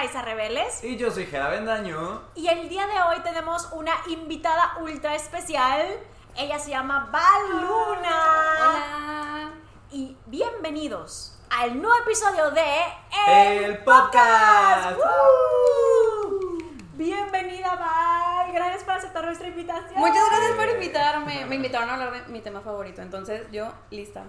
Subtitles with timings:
[0.00, 0.82] Raiza Rebeles.
[0.82, 2.22] Y yo soy Gera Bendaño.
[2.34, 5.86] Y el día de hoy tenemos una invitada ultra especial.
[6.38, 8.16] Ella se llama Val Luna.
[8.62, 9.50] Hola.
[9.90, 12.64] Y bienvenidos al nuevo episodio de
[13.28, 14.96] El Podcast.
[14.96, 16.64] ¡Woo!
[16.94, 18.52] Bienvenida Val.
[18.54, 20.00] Gracias por aceptar nuestra invitación.
[20.00, 21.44] Muchas gracias por invitarme.
[21.44, 24.24] Me invitaron a hablar de mi tema favorito, entonces yo lista.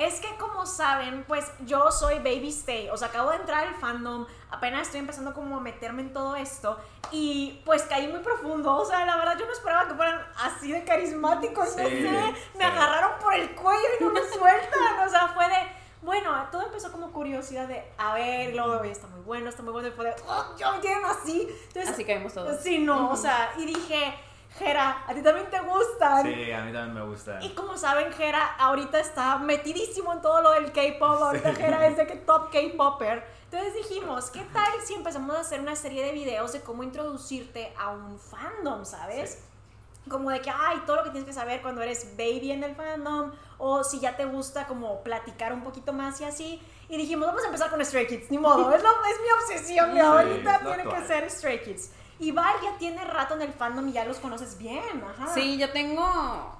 [0.00, 3.74] Es que como saben, pues yo soy Baby Stay, o sea, acabo de entrar al
[3.74, 6.78] fandom, apenas estoy empezando como a meterme en todo esto
[7.10, 10.72] y pues caí muy profundo, o sea, la verdad yo no esperaba que fueran así
[10.72, 12.62] de carismáticos, no Sí, sé, me sí.
[12.62, 15.56] agarraron por el cuello y no me sueltan, o sea, fue de,
[16.00, 19.88] bueno, todo empezó como curiosidad de, a ver, luego, está muy bueno, está muy bueno,
[19.88, 22.58] y fue de, oh, yo me tienen así, entonces, Así caemos todos.
[22.62, 24.14] sí, no, o sea, y dije,
[24.58, 27.38] Jera, a ti también te gustan, Sí, a mí también me gusta.
[27.40, 31.22] y como saben, Jera ahorita está metidísimo en todo lo del K-pop.
[31.22, 31.62] Ahorita Sí.
[31.62, 33.24] Jera es de que top K-popper.
[33.44, 37.72] Entonces dijimos, ¿qué tal si empezamos a hacer una serie de videos de cómo introducirte
[37.78, 39.44] a un fandom, ¿sabes?
[40.08, 42.74] Como de que, ay, todo lo que tienes que saber cuando eres baby en el
[42.74, 46.60] fandom, o si ya te gusta como platicar un poquito más y así.
[46.88, 49.94] Y dijimos, vamos a empezar con Stray Kids, ni modo, es, lo- es mi obsesión
[49.94, 51.92] de ahorita, tiene que ser Stray Kids.
[52.20, 55.28] Y Val ya tiene rato en el fandom y ya los conoces bien, ajá.
[55.28, 56.04] Sí, yo tengo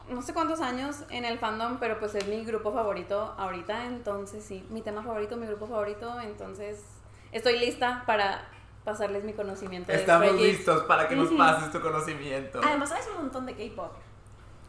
[0.08, 4.42] no sé cuántos años en el fandom, pero pues es mi grupo favorito ahorita, entonces
[4.42, 6.82] sí, mi tema favorito, mi grupo favorito, entonces
[7.30, 8.48] estoy lista para
[8.84, 9.92] pasarles mi conocimiento.
[9.92, 12.60] Estamos listos para que nos pases tu conocimiento.
[12.64, 13.92] Además, sabes un montón de K-pop.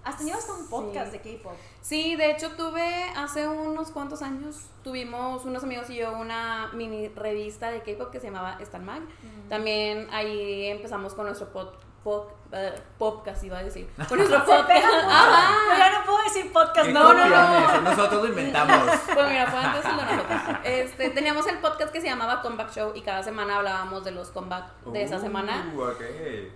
[0.04, 0.68] Has tenido hasta un Sí.
[0.70, 1.54] podcast de K-pop.
[1.82, 7.08] Sí, de hecho tuve hace unos cuantos años, tuvimos unos amigos y yo una mini
[7.10, 9.02] revista de K-pop que se llamaba Stan Mag.
[9.50, 11.70] También ahí empezamos con nuestro pod,
[12.04, 13.90] pod- eh, podcast, iba a decir.
[14.10, 14.86] Con nuestro podcast.
[15.08, 15.56] Ajá.
[15.72, 16.88] Yo ya no puedo decir podcast.
[16.88, 17.82] ¿Qué No, no, no.
[17.82, 18.78] Nosotros lo inventamos.
[19.14, 20.42] Pues mira, fue antes de nosotros.
[20.66, 24.32] Este, teníamos el podcast que se llamaba Comeback Show y cada semana hablábamos de los
[24.32, 25.72] comeback de esa Uh, semana.
[25.78, 26.02] ok.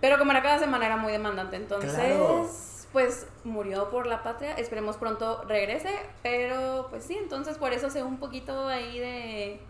[0.01, 2.49] Pero como era cada semana era muy demandante, entonces Claro.
[2.95, 4.53] Pues murió por la patria.
[4.53, 5.93] Esperemos pronto regrese,
[6.23, 9.61] pero pues sí, entonces por eso sé un poquito ahí de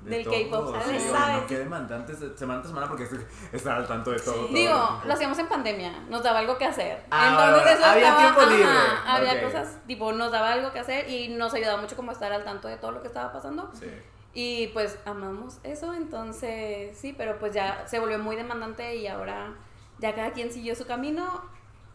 [0.00, 0.82] De del todo, K-pop.
[0.84, 3.06] sí, no, qué demandantes de- semana tras semana porque
[3.52, 4.34] estar al tanto de todo.
[4.34, 7.04] todo el Digo, lo hacíamos en pandemia, nos daba algo que hacer.
[7.12, 8.68] Ah, Entonces eso había estaba- tiempo ajá, libre.
[9.06, 9.52] había Ok.
[9.52, 12.66] cosas, tipo, nos daba algo que hacer y nos ayudaba mucho como estar al tanto
[12.66, 13.70] de todo lo que estaba pasando.
[13.74, 13.86] Sí.
[14.34, 19.54] Y pues amamos eso, entonces sí, pero pues ya se volvió muy demandante y ahora
[20.00, 21.44] ya cada quien siguió su camino.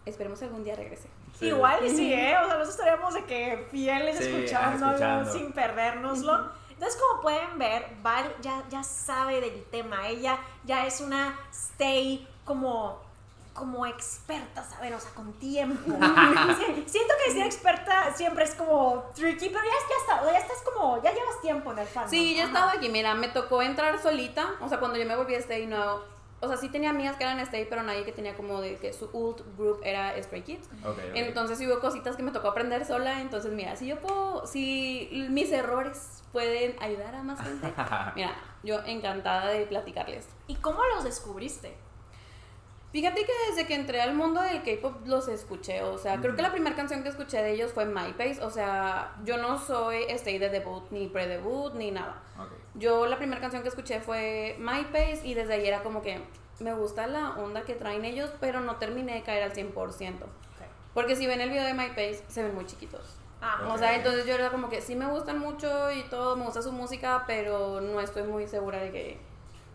[0.07, 1.07] Esperemos que algún día regrese.
[1.37, 1.47] Sí.
[1.47, 2.35] Igual y sí, ¿eh?
[2.37, 5.33] O sea, nosotros estaríamos de que fieles Sí, escuchándolo escuchando.
[5.33, 6.51] sin perdérnoslo.
[6.71, 10.07] Entonces, como pueden ver, Val ya, ya sabe del tema.
[10.07, 13.05] Ella ya es una stay como
[13.57, 14.93] como experta, ¿saben?
[14.93, 15.83] O sea, con tiempo.
[16.85, 21.01] Siento que decir experta siempre es como tricky, pero ya, ya, está, ya estás como,
[21.01, 22.11] ya llevas tiempo en el fandom.
[22.11, 25.33] Sí, ya estaba aquí, mira, me tocó entrar solita, o sea, cuando yo me volví
[25.33, 26.01] a Stay, no,
[26.39, 28.93] o sea, sí tenía amigas que eran Stay, pero nadie que tenía como de que
[28.93, 30.67] su ult group era Stray Kids.
[30.83, 30.99] Ok, ok.
[31.15, 35.51] Entonces hubo cositas que me tocó aprender sola, entonces mira, si yo puedo, si mis
[35.51, 37.73] errores pueden ayudar a más gente,
[38.15, 40.27] mira, yo encantada de platicarles.
[40.47, 41.75] ¿Y cómo los descubriste?
[42.91, 46.41] Fíjate que desde que entré al mundo del K-pop los escuché, o sea, creo que
[46.41, 50.03] la primera canción que escuché de ellos fue My Pace, o sea, yo no soy
[50.09, 52.23] Stay de debut, ni pre-debut, ni nada.
[52.39, 52.51] Ok.
[52.77, 56.21] Yo la primera canción que escuché fue My Pace y desde ahí era como que
[56.59, 60.13] me gusta la onda que traen ellos, pero no terminé de caer al 100%.
[60.93, 63.17] Porque si ven el video de My Pace, se ven muy chiquitos.
[63.39, 66.45] Ah, O sea, entonces yo era como que sí me gustan mucho y todo, me
[66.45, 69.19] gusta su música, pero no estoy muy segura de que...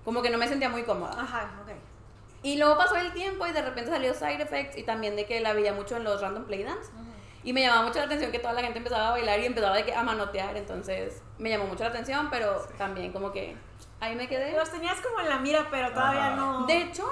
[0.04, 1.12] Como que no me sentía muy cómoda.
[1.20, 1.70] Ajá, ok.
[2.42, 5.38] Y luego pasó el tiempo y de repente salió Side Effects y también de que
[5.40, 6.90] la veía mucho en los Random Playdance.
[7.44, 9.76] Y me llamaba mucho la atención que toda la gente empezaba a bailar y empezaba
[9.76, 13.56] de que a manotear, entonces me llamó mucho la atención, pero también como que
[14.00, 14.52] ahí me quedé.
[14.56, 16.36] Los tenías como en la mira, pero todavía Ajá.
[16.36, 16.66] no.
[16.66, 17.04] De hecho,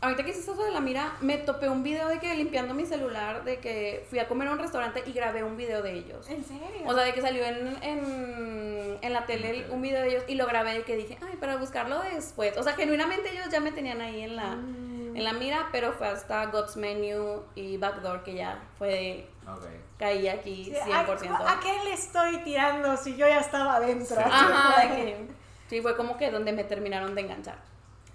[0.00, 2.86] ahorita que hiciste eso de la mira, me topé un video de que limpiando mi
[2.86, 6.28] celular, de que fui a comer a un restaurante y grabé un video de ellos.
[6.28, 6.66] ¿En serio?
[6.86, 10.24] O sea, de que salió en, en, en la tele el- un video de ellos
[10.28, 12.56] y lo grabé y que dije, ay, para buscarlo después.
[12.56, 15.16] O sea, genuinamente ellos ya me tenían ahí en la, Mm.
[15.16, 19.64] en la mira, pero fue hasta God's Menu y Backdoor que ya fue, Ok.
[19.98, 21.30] caí aquí Sí, 100%.
[21.30, 24.16] ¿A, a qué le estoy tirando si yo ya estaba adentro?
[24.16, 24.22] Sí.
[24.30, 25.28] Ajá, de que,
[25.68, 27.58] sí, fue como que donde me terminaron de enganchar.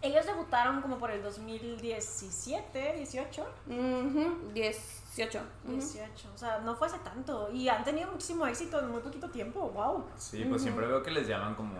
[0.01, 5.39] Ellos debutaron como por el 2017, 18, Ujú, 18.
[5.65, 5.75] ujú.
[5.75, 6.29] 18.
[6.33, 7.49] O sea, no fue hace tanto.
[7.51, 9.59] Y han tenido muchísimo éxito en muy poquito tiempo.
[9.69, 10.05] ¡Wow!
[10.15, 11.75] Sí, pues siempre veo que les llaman como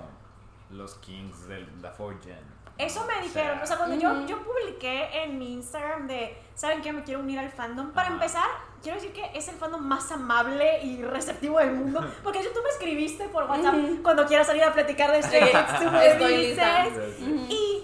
[0.70, 2.36] los kings de la 4gen.
[2.78, 6.38] Eso me O dijeron, sea, o sea, cuando yo, yo publiqué en mi Instagram de,
[6.56, 6.94] ¿saben qué?
[6.94, 7.92] Me quiero unir al fandom.
[7.92, 8.46] Para empezar,
[8.82, 12.00] quiero decir que es el fandom más amable y receptivo del mundo.
[12.24, 14.04] Porque yo tú me escribiste por WhatsApp Ujú.
[14.04, 16.84] cuando quieras salir a platicar de Stray Kids, tú me Estoy lista.
[16.86, 17.16] dices.
[17.18, 17.48] Sí, sí.
[17.50, 17.80] Y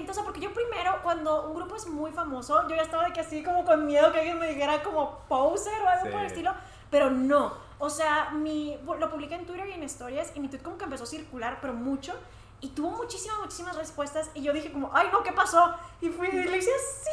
[0.00, 3.04] neta, o sea, porque yo primero, cuando un grupo es muy famoso, yo ya estaba
[3.04, 6.10] de que así como con miedo que alguien me dijera como poser o algo Sí.
[6.12, 6.52] por el estilo,
[6.90, 7.52] pero no.
[7.78, 10.84] O sea, mi, lo publiqué en Twitter y en stories y mi tweet como que
[10.84, 12.14] empezó a circular, pero mucho.
[12.60, 14.30] Y tuvo muchísimas, muchísimas respuestas.
[14.34, 15.74] Y yo dije como, ay, no, ¿qué pasó?
[16.02, 16.72] Y fui y le decía,
[17.02, 17.10] sí.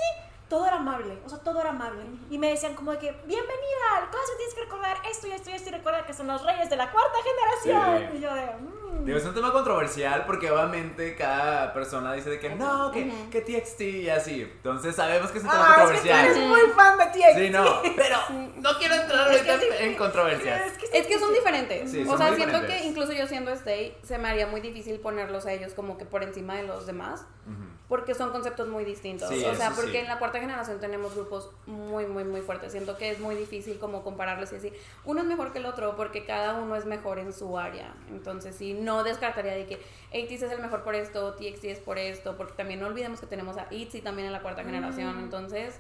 [0.50, 2.04] Todo era amable, o sea, todo era amable.
[2.30, 5.50] Y me decían como de que, bienvenida, cosas que tienes que recordar esto y esto
[5.50, 8.10] y esto y recuerda que son los reyes de la cuarta generación.
[8.14, 8.18] Sí.
[8.18, 9.06] Y yo de, "Mm".
[9.06, 13.30] Digo, es un tema controversial porque obviamente cada persona dice de que no, que, Ujú.
[13.30, 14.42] que TXT y así.
[14.42, 16.26] Entonces sabemos que es un tema Ah, es que tú controversial.
[16.26, 17.38] eres muy fan de TXT.
[17.40, 18.18] Sí, no, pero
[18.56, 19.84] no quiero entrar Es que ahorita sí.
[19.84, 20.66] en controversias.
[20.68, 21.92] Es que, Es que son diferentes.
[21.92, 22.82] Sí, o son sea, siento diferentes.
[22.82, 26.06] que incluso yo siendo Stay, se me haría muy difícil ponerlos a ellos como que
[26.06, 27.26] por encima de los demás.
[27.46, 27.77] Ujú.
[27.90, 29.30] Porque son conceptos muy distintos.
[29.30, 29.98] Sí, o sea, porque sí.
[30.00, 32.74] en la cuarta generación tenemos grupos muy, muy, muy fuertes.
[32.74, 34.74] Siento que es muy difícil como compararlos y decir,
[35.06, 37.94] uno es mejor que el otro porque cada uno es mejor en su área.
[38.10, 39.82] Entonces, sí, no descartaría de que
[40.12, 43.26] 80s es el mejor por esto, TXT es por esto, porque también no olvidemos que
[43.28, 45.20] tenemos a ITZY también en la cuarta generación.
[45.20, 45.80] Entonces,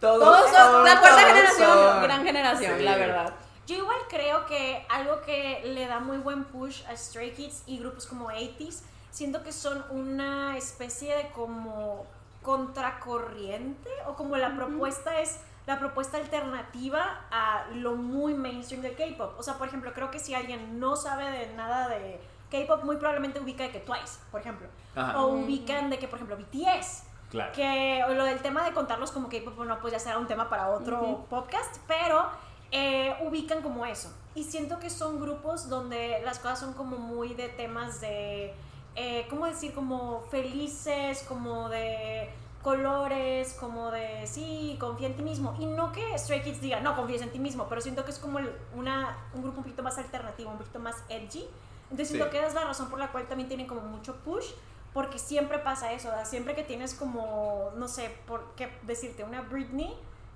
[0.00, 2.02] Todos, todos son la cuarta todos generación, son.
[2.02, 2.82] gran generación, Sí.
[2.82, 3.34] la verdad.
[3.66, 7.78] Yo igual creo que algo que le da muy buen push a Stray Kids y
[7.78, 8.82] grupos como 80s,
[9.14, 12.04] siento que son una especie de como
[12.42, 19.38] contracorriente o como la propuesta es la propuesta alternativa a lo muy mainstream del K-pop.
[19.38, 22.20] O sea, por ejemplo, creo que si alguien no sabe de nada de
[22.50, 24.66] K-pop, muy probablemente ubica de que Twice, por ejemplo.
[24.96, 25.22] Ajá.
[25.22, 27.04] O ubican de que, por ejemplo, BTS.
[27.30, 27.52] Claro.
[27.52, 30.70] Que lo del tema de contarlos como K-pop, no, pues ya será un tema para
[30.70, 32.26] otro podcast, pero
[32.72, 34.12] eh, ubican como eso.
[34.34, 38.54] Y siento que son grupos donde las cosas son como muy de temas de,
[38.96, 39.72] eh, ¿cómo decir?
[39.74, 42.30] Como felices, como de
[42.62, 45.54] colores, como de, sí, confía en ti mismo.
[45.60, 48.18] Y no que Stray Kids diga, no, confíes en ti mismo, pero siento que es
[48.18, 48.38] como
[48.74, 51.46] una, un grupo un poquito más alternativo, un poquito más edgy.
[51.90, 52.30] Entonces siento Sí.
[52.32, 54.46] que es la razón por la cual también tienen como mucho push,
[54.94, 56.24] porque siempre pasa eso, ¿verdad?
[56.24, 59.94] siempre que tienes como, no sé, por qué decirte, una Britney,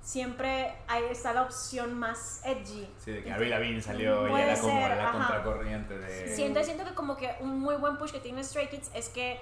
[0.09, 2.89] siempre ahí está la opción más edgy.
[2.97, 5.19] Sí, de que Avril Lavigne salió y era como ser, la ajá.
[5.19, 6.35] contracorriente de...
[6.35, 9.39] Siento, siento que como que un muy buen push que tiene Stray Kids es que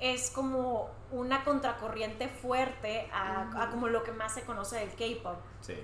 [0.00, 5.36] es como una contracorriente fuerte a, a como lo que más se conoce del K-pop.
[5.60, 5.76] Sí.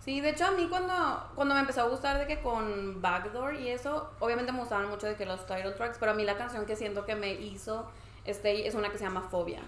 [0.00, 3.54] Sí, de hecho a mí cuando, cuando me empezó a gustar de que con Backdoor
[3.54, 6.36] y eso, obviamente me gustaban mucho de que los title tracks, pero a mí la
[6.36, 7.88] canción que siento que me hizo
[8.24, 9.60] Stay es una que se llama Phobia.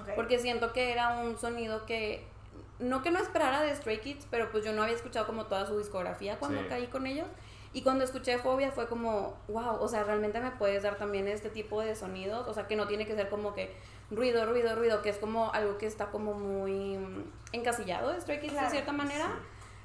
[0.00, 0.14] Ok.
[0.16, 2.26] Porque siento que era un sonido que,
[2.80, 5.66] no que no esperara de Stray Kids, pero pues yo no había escuchado como toda
[5.66, 6.66] su discografía cuando Sí.
[6.68, 7.26] caí con ellos.
[7.72, 11.50] Y cuando escuché Phobia fue como, wow, o sea, realmente me puedes dar también este
[11.50, 13.72] tipo de sonidos, o sea, que no tiene que ser como que
[14.10, 18.40] ruido, ruido, ruido, que es como algo que está como muy mm, encasillado de Stray
[18.40, 19.30] Kids Claro, de cierta manera.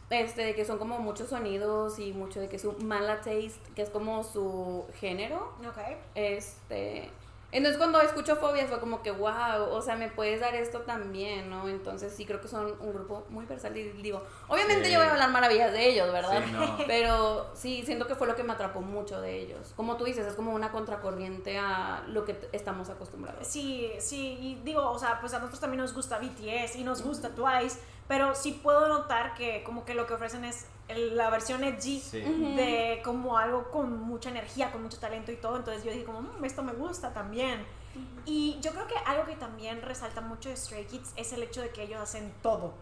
[0.09, 3.81] Este, de que son como muchos sonidos y mucho de que su mala taste, que
[3.83, 5.53] es como su género.
[5.68, 5.77] Ok.
[6.15, 7.09] Este,
[7.51, 11.50] entonces cuando escucho Fobia fue como que wow, o sea, me puedes dar esto también,
[11.50, 11.68] ¿no?
[11.69, 14.92] Entonces sí creo que son un grupo muy versátil y digo, obviamente Sí.
[14.92, 16.44] yo voy a hablar maravillas de ellos, ¿verdad?
[16.45, 16.77] Sí, no.
[16.88, 19.74] Pero sí, siento que fue lo que me atrapó mucho de ellos.
[19.75, 23.48] Como tú dices, es como una contracorriente a lo que estamos acostumbrados.
[23.48, 27.01] Sí, sí, y digo, o sea, pues a nosotros también nos gusta BTS y nos
[27.03, 31.30] gusta Twice, pero sí puedo notar que como que lo que ofrecen es el- la
[31.31, 32.19] versión edgy Sí.
[32.56, 36.22] De como algo con mucha energía, con mucho talento y todo, entonces yo dije como,
[36.22, 37.66] "Mm, esto me gusta también.
[38.25, 41.62] Y yo creo que algo que también resalta mucho de Stray Kids es el hecho
[41.62, 42.74] de que ellos hacen todo.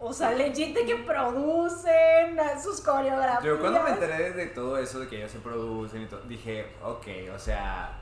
[0.00, 3.42] O sea, legit de que producen sus coreografías.
[3.42, 6.72] Yo cuando me enteré de todo eso, de que ellos se producen y todo, dije,
[6.84, 7.98] ok, o sea,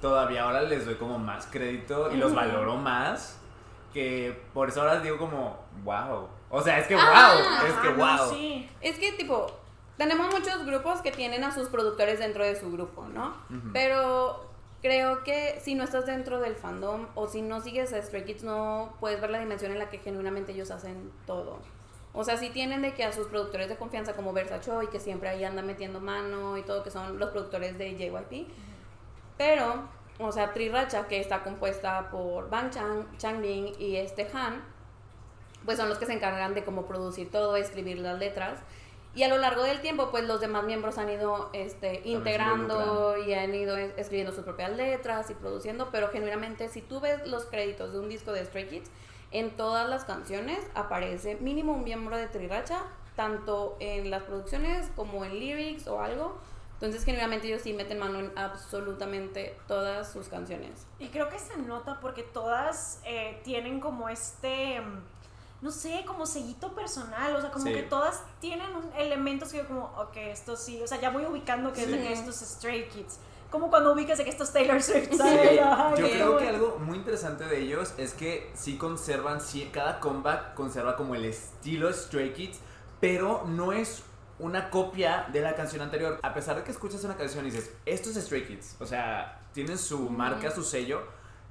[0.00, 3.38] todavía ahora les doy como más crédito y los valoro más,
[3.92, 6.28] que por eso ahora digo como, wow.
[6.50, 8.30] O sea, es que wow, Ah, es que no, wow.
[8.30, 8.68] sí.
[8.80, 9.46] Es que tipo,
[9.96, 13.34] tenemos muchos grupos que tienen a sus productores dentro de su grupo, ¿no?
[13.72, 14.46] Pero
[14.80, 18.44] creo que si no estás dentro del fandom o si no sigues a Stray Kids
[18.44, 21.58] no puedes ver la dimensión en la que genuinamente ellos hacen todo.
[22.14, 24.98] O sea, si tienen de que a sus productores de confianza como Versace y que
[24.98, 28.48] siempre ahí anda metiendo mano y todo, que son los productores de JYP.
[29.36, 29.82] Pero,
[30.18, 34.64] o sea, Triracha, que está compuesta por Bang Chang, Changbin y este Han,
[35.68, 38.58] pues son los que se encargan de como producir todo, escribir las letras.
[39.14, 43.34] Y a lo largo del tiempo, pues los demás miembros han ido este, integrando y
[43.34, 47.44] han ido es- escribiendo sus propias letras y produciendo, pero genuinamente si tú ves los
[47.44, 48.90] créditos de un disco de Stray Kids,
[49.30, 52.80] en todas las canciones aparece mínimo un miembro de Triracha,
[53.14, 56.38] tanto en las producciones como en lyrics o algo.
[56.74, 60.86] Entonces genuinamente ellos sí meten mano en absolutamente todas sus canciones.
[60.98, 64.80] Y creo que se nota porque todas eh, tienen como este,
[65.60, 67.72] no sé, como sellito personal, o sea, como Sí.
[67.72, 71.24] que todas tienen un elementos que yo como, ok, esto sí, o sea, ya voy
[71.24, 72.02] ubicando que es de Sí.
[72.06, 73.18] que esto es Stray Kids.
[73.50, 76.98] como cuando ubicas de que esto es Taylor Swift, Sí, yo creo que algo muy
[76.98, 82.34] interesante de ellos es que sí conservan, sí, cada comeback conserva como el estilo Stray
[82.34, 82.58] Kids,
[83.00, 84.02] pero no es
[84.38, 86.20] una copia de la canción anterior.
[86.22, 89.40] A pesar de que escuchas una canción y dices, esto es Stray Kids, o sea,
[89.54, 91.02] tienen su marca, su sello,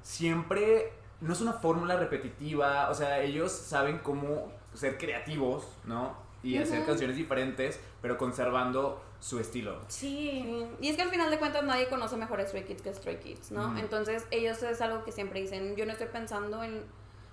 [0.02, 6.16] siempre no es una fórmula repetitiva, o sea, ellos saben cómo ser creativos, ¿no?
[6.42, 9.80] Y hacer canciones diferentes, pero conservando su estilo.
[9.88, 10.66] Sí.
[10.80, 13.18] Y es que al final de cuentas nadie conoce mejor a Stray Kids que Stray
[13.18, 13.76] Kids, ¿no?
[13.76, 16.84] Entonces ellos es algo que siempre dicen, yo no estoy pensando en...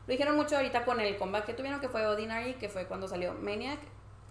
[0.07, 3.07] Lo dijeron mucho ahorita con el comeback que tuvieron, que fue Ordinary, que fue cuando
[3.07, 3.79] salió Maniac.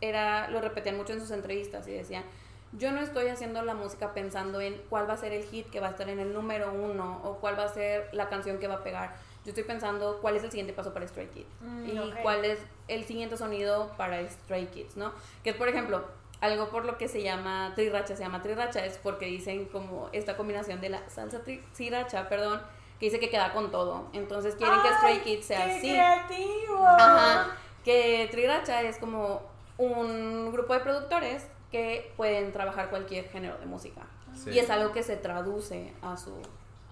[0.00, 2.24] Era, lo repetían mucho en sus entrevistas y decían,
[2.72, 5.80] yo no estoy haciendo la música pensando en cuál va a ser el hit que
[5.80, 8.66] va a estar en el número uno o cuál va a ser la canción que
[8.66, 9.16] va a pegar.
[9.44, 12.58] Yo estoy pensando cuál es el siguiente paso para Stray Kids Mm, y cuál es
[12.88, 15.12] el siguiente sonido para Stray Kids, ¿no?
[15.42, 16.04] Que es, por ejemplo,
[16.40, 20.36] algo por lo que se llama triracha, se llama triracha, es porque dicen como esta
[20.36, 22.60] combinación de la salsa tri- sriracha, perdón,
[22.98, 24.08] que dice que queda con todo.
[24.12, 25.90] Entonces quieren que Stray ¡Ay, Kids sea qué así.
[25.90, 26.86] creativo!
[26.86, 27.56] Ajá.
[27.84, 29.42] Que Triracha es como
[29.76, 34.02] un grupo de productores que pueden trabajar cualquier género de música.
[34.34, 34.50] Sí.
[34.50, 36.32] Y es algo que se traduce a su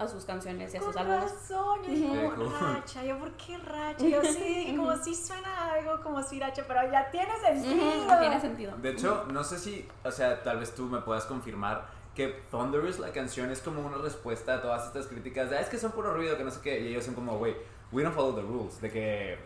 [0.02, 1.32] a sus canciones y a sus Con álbumes.
[1.32, 4.06] razón, yo dije, como, Sí, racha, yo, ¿por qué racha?
[4.06, 7.74] Yo sí, como si suena algo como sriracha, pero ya tiene sentido.
[8.06, 8.76] Ujú, Tiene sentido.
[8.78, 12.98] De hecho, no sé si, o sea, tal vez tú me puedas confirmar que Thunderous,
[12.98, 15.92] la canción, es como una respuesta a todas estas críticas de, "Ah, es que son
[15.92, 17.56] puro ruido, que no sé qué, y ellos son como, güey,
[17.90, 19.38] we don't follow the rules, de que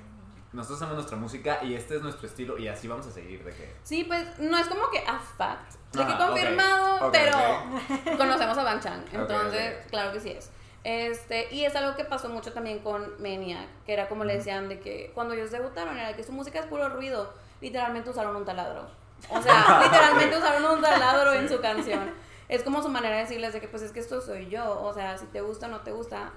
[0.57, 3.53] nosotros hacemos nuestra música y este es nuestro estilo y así vamos a seguir, de
[3.53, 3.77] que...
[3.83, 6.31] Sí, pues no es como que a fact, de que Ajá, ok.
[6.31, 7.37] confirmado, Ok, pero
[8.17, 10.51] conocemos a Bang Chan, entonces claro que sí es.
[10.83, 14.69] Este, y es algo que pasó mucho también con Maniac, que era como le decían
[14.69, 18.45] de que cuando ellos debutaron era que su música es puro ruido, literalmente usaron un
[18.45, 18.89] taladro.
[19.29, 22.15] O sea, literalmente usaron un taladro en su canción.
[22.49, 24.95] Es como su manera de decirles de que pues es que esto soy yo, o
[24.95, 26.31] sea, si te gusta o no te gusta,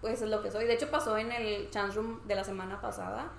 [0.00, 0.66] pues es lo que soy.
[0.66, 3.32] De hecho pasó en el Chance Room de la semana pasada,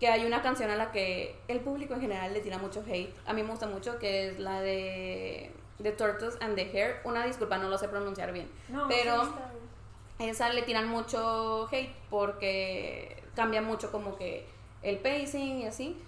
[0.00, 3.14] que hay una canción a la que el público en general le tira mucho hate.
[3.26, 5.52] A mí me gusta mucho, que es la de
[5.82, 7.02] The Turtles and the Hair.
[7.04, 8.50] Una disculpa, no lo sé pronunciar bien.
[8.70, 9.52] No, pero sí está
[10.18, 10.30] bien.
[10.30, 14.46] esa le tiran mucho hate porque cambia mucho como que
[14.82, 16.02] el pacing y así.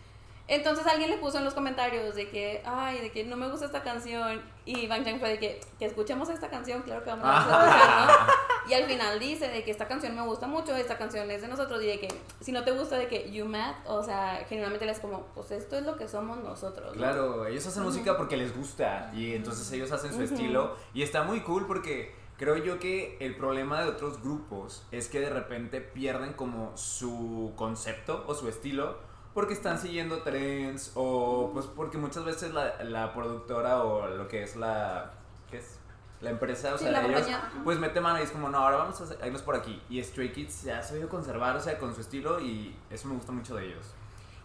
[0.48, 3.66] Entonces alguien le puso en los comentarios de que, ay, de que no me gusta
[3.66, 4.42] esta canción.
[4.64, 8.26] Y Bang Chan fue de que, que escuchemos esta canción, claro que vamos a escuchar,
[8.26, 8.70] ¿no?
[8.70, 11.48] Y al final dice de que esta canción me gusta mucho, esta canción es de
[11.48, 11.82] nosotros.
[11.82, 12.08] Y de que
[12.40, 15.76] si no te gusta, de que you mad, o sea, generalmente les como, pues esto
[15.76, 16.92] es lo que somos nosotros.
[16.94, 16.98] ¿no?
[16.98, 21.22] Claro, ellos hacen música porque les gusta y entonces ellos hacen su estilo y está
[21.22, 25.80] muy cool porque creo yo que el problema de otros grupos es que de repente
[25.80, 32.24] pierden como su concepto o su estilo porque están siguiendo trends o pues porque muchas
[32.24, 35.12] veces la, la productora o lo que es la
[35.50, 35.78] ¿qué es?
[36.20, 37.50] la empresa, o Sí, sea, la ellos compañía.
[37.64, 39.82] pues mete mano y es como, no, ahora vamos a irnos por aquí.
[39.90, 43.14] Y Stray Kids se ha sabido conservar, o sea, con su estilo y eso me
[43.16, 43.92] gusta mucho de ellos.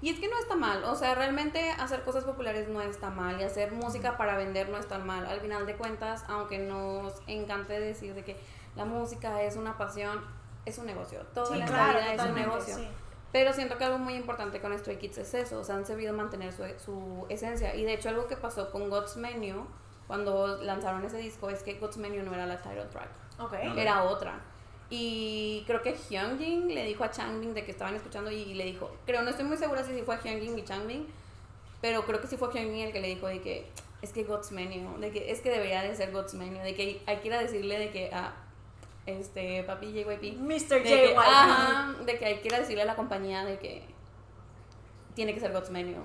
[0.02, 3.40] Y es que no está mal, o sea, realmente hacer cosas populares no está mal
[3.40, 5.26] y hacer música para vender no está mal.
[5.28, 8.38] Al final de cuentas, aunque nos encante decir de que
[8.76, 10.20] la música es una pasión,
[10.66, 11.20] es un negocio.
[11.36, 12.76] Todo Sí, en esta claro, vida es un negocio.
[12.76, 12.88] sí.
[13.38, 16.12] Pero siento que algo muy importante con Stray Kids es eso, o sea, han sabido
[16.12, 17.76] mantener su, su esencia.
[17.76, 19.64] Y de hecho algo que pasó con God's Menu,
[20.08, 23.54] cuando lanzaron ese disco, es que God's Menu no era la title track, Ok.
[23.54, 23.78] Ok.
[23.78, 24.40] era otra.
[24.90, 28.90] Y creo que Hyunjin le dijo a Changbin de que estaban escuchando y le dijo,
[29.06, 31.06] creo, no estoy muy segura si fue Hyunjin y Changbin,
[31.80, 33.70] pero creo que sí fue Hyunjin el que le dijo de que
[34.02, 37.04] es que God's Menu, de que es que debería de ser God's Menu, de que
[37.06, 38.34] hay que ir a decirle de que a
[39.08, 40.50] este papi JYP Mr.
[40.50, 40.84] de J.
[40.84, 41.20] que, White.
[41.20, 43.84] ajá, de que hay que ir a decirle a la compañía de que
[45.16, 45.98] tiene que ser God's Menu.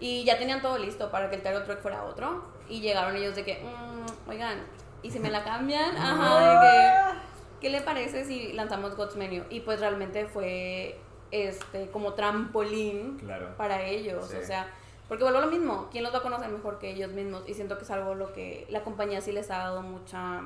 [0.00, 2.42] Y ya tenían todo listo para que el tarot track fuera otro.
[2.68, 4.58] Y llegaron ellos de que, "Mm, oigan,
[5.02, 5.94] ¿y si me la cambian?
[5.98, 7.20] Ajá, de que,
[7.60, 9.44] ¿qué le parece si lanzamos God's Menu?
[9.50, 10.98] Y pues realmente fue
[11.30, 13.54] este como trampolín Claro.
[13.56, 14.26] para ellos.
[14.28, 14.36] Sí.
[14.42, 14.66] O sea,
[15.08, 17.42] porque vuelvo a lo mismo, ¿quién los va a conocer mejor que ellos mismos?
[17.46, 20.40] Y siento que es algo lo que la compañía sí les ha dado mucha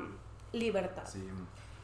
[0.53, 1.05] libertad.
[1.07, 1.27] Sí.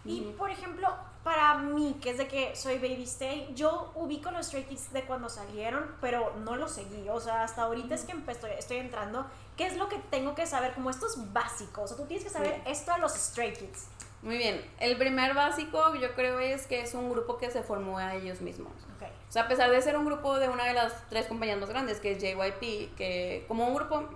[0.04, 0.88] Y por ejemplo,
[1.22, 5.04] para mí, que es de que soy Baby Stay, yo ubico los Stray Kids de
[5.04, 7.08] cuando salieron, pero no los seguí.
[7.10, 9.26] O sea, hasta ahorita es que estoy, estoy entrando.
[9.56, 10.72] ¿Qué es lo que tengo que saber?
[10.72, 11.84] Como estos básicos.
[11.84, 12.70] O sea, tú tienes que saber Sí.
[12.70, 13.88] esto de los Stray Kids.
[14.22, 14.64] Muy bien.
[14.78, 18.40] El primer básico yo creo es que es un grupo que se formó a ellos
[18.40, 18.72] mismos.
[18.96, 19.08] Ok.
[19.28, 21.68] O sea, a pesar de ser un grupo de una de las tres compañías más
[21.68, 24.08] grandes, que es JYP, que como un grupo...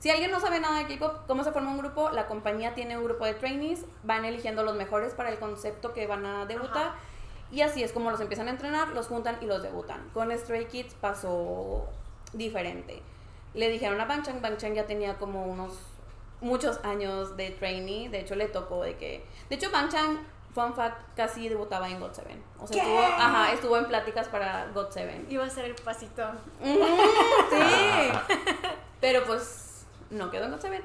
[0.00, 2.10] Si alguien no sabe nada de K-pop, ¿cómo se forma un grupo?
[2.10, 6.06] La compañía tiene un grupo de trainees, van eligiendo los mejores para el concepto que
[6.06, 6.88] van a debutar.
[6.88, 6.98] Ajá.
[7.50, 10.08] Y así es como los empiezan a entrenar, los juntan y los debutan.
[10.12, 11.86] Con Stray Kids pasó
[12.32, 13.02] diferente.
[13.54, 15.78] Le dijeron a Bang Chan, Bang Chan ya tenía como unos
[16.40, 18.10] muchos años de trainee.
[18.10, 19.24] De hecho, le tocó de que.
[19.48, 20.18] De hecho, Bang Chan,
[20.54, 22.36] fun fact, casi debutaba en God 7.
[22.60, 22.80] O sea, ¿Qué?
[22.80, 25.24] estuvo, ajá, estuvo en pláticas para God 7.
[25.30, 26.24] Iba a ser el pasito.
[26.62, 26.78] Sí.
[29.00, 29.67] Pero pues
[30.10, 30.82] no quedó en God 7.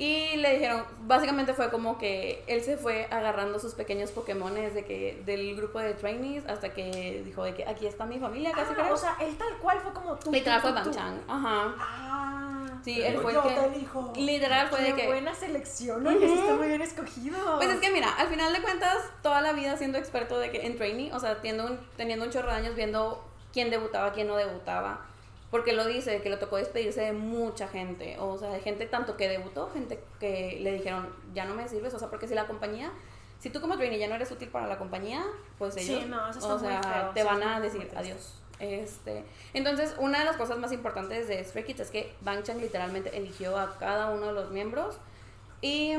[0.00, 4.84] Y le dijeron, básicamente fue como que él se fue agarrando sus pequeños Pokémones de
[4.84, 8.72] que, del grupo de trainees hasta que dijo de que aquí está mi familia, casi
[8.72, 8.94] Ah, creo.
[8.94, 10.30] o sea, él tal cual fue como tú.
[10.30, 10.90] Literal fue Bang.
[10.92, 11.74] Chan, ajá.
[11.78, 12.80] Ah.
[12.84, 13.48] Sí, él fue el que...
[13.48, 14.12] te elijo.
[14.16, 15.06] Literal fue de que...
[15.08, 17.56] buena selección, oye, sí está muy bien escogido.
[17.56, 20.64] Pues es que mira, al final de cuentas, toda la vida siendo experto de que
[20.64, 24.28] en trainee, o sea, teniendo un, teniendo un chorro de años viendo quién debutaba, quién
[24.28, 25.04] no debutaba,
[25.50, 29.16] porque lo dice, que le tocó despedirse de mucha gente, o sea, de gente tanto
[29.16, 32.46] que debutó, gente que le dijeron, ya no me sirves, o sea, porque si la
[32.46, 32.92] compañía,
[33.38, 35.24] si tú como trainee ya no eres útil para la compañía,
[35.58, 37.90] pues Sí, ellos, no, eso está o muy sea, feo, te sí, van a decir
[37.96, 38.34] adiós.
[38.60, 39.24] Este,
[39.54, 43.16] entonces, una de las cosas más importantes de Stray Kids es que Bang Chan literalmente
[43.16, 44.98] eligió a cada uno de los miembros
[45.62, 45.92] y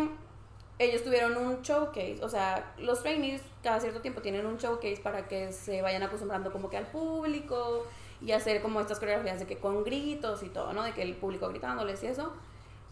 [0.77, 5.27] ellos tuvieron un showcase, o sea, los trainees cada cierto tiempo tienen un showcase para
[5.27, 7.86] que se vayan acostumbrando como que al público
[8.21, 10.83] y hacer como estas coreografías de que con gritos y todo, ¿no?
[10.83, 12.33] De que el público gritándoles y eso.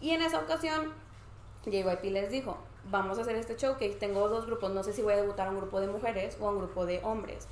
[0.00, 0.92] Y en esa ocasión,
[1.64, 2.56] JYP les dijo,
[2.90, 5.50] vamos a hacer este showcase, tengo dos grupos, no sé si voy a debutar a
[5.50, 7.46] un grupo de mujeres o a un grupo de hombres.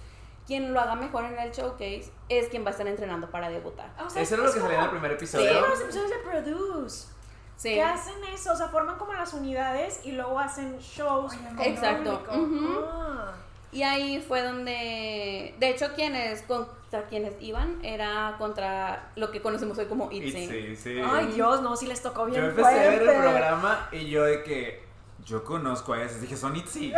[0.46, 3.92] Quien lo haga mejor en el showcase es quien va a estar entrenando para debutar.
[3.98, 5.54] Ah, o sea, Eso era es lo que salía en el como- primer Sí, episodio.
[5.60, 7.08] como los episodios de Produce.
[7.56, 7.74] Sí.
[7.74, 11.32] Que hacen eso, o sea, forman como las unidades y luego hacen shows.
[11.34, 12.34] con Exacto, público.
[12.44, 12.78] ujú.
[12.86, 13.32] Ah.
[13.76, 19.76] Y ahí fue donde, de hecho, quienes contra quienes iban era contra lo que conocemos
[19.76, 20.44] hoy como ITZY.
[20.44, 21.02] Itzy, sí.
[21.04, 24.24] Ay, Dios, no, si les tocó bien Yo empecé a ver el programa y yo
[24.24, 24.86] de que
[25.26, 26.94] yo conozco a esos, dije, son Itzy.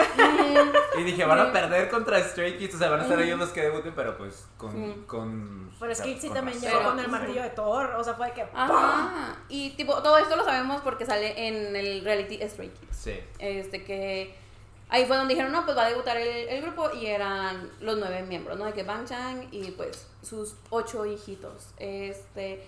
[0.99, 3.49] y dije, van a perder contra Stray Kids, o sea, van a ser ellos los
[3.49, 4.71] que debuten, pero pues con...
[4.71, 5.03] Sí.
[5.09, 6.79] con Pero es que Itzy también razón.
[6.79, 8.43] llegó con el martillo de Thor, o sea, fue de que.
[8.55, 9.37] Ajá.
[9.49, 12.97] Y tipo, todo esto lo sabemos porque sale en el reality Stray Kids.
[12.97, 13.19] Sí.
[13.41, 14.47] Este que
[14.89, 17.99] ahí fue donde dijeron, no, pues va a debutar el, el grupo y eran los
[17.99, 18.65] nueve miembros, ¿no?
[18.65, 21.75] De que Bang Chan y pues sus ocho hijitos.
[21.79, 22.65] Este,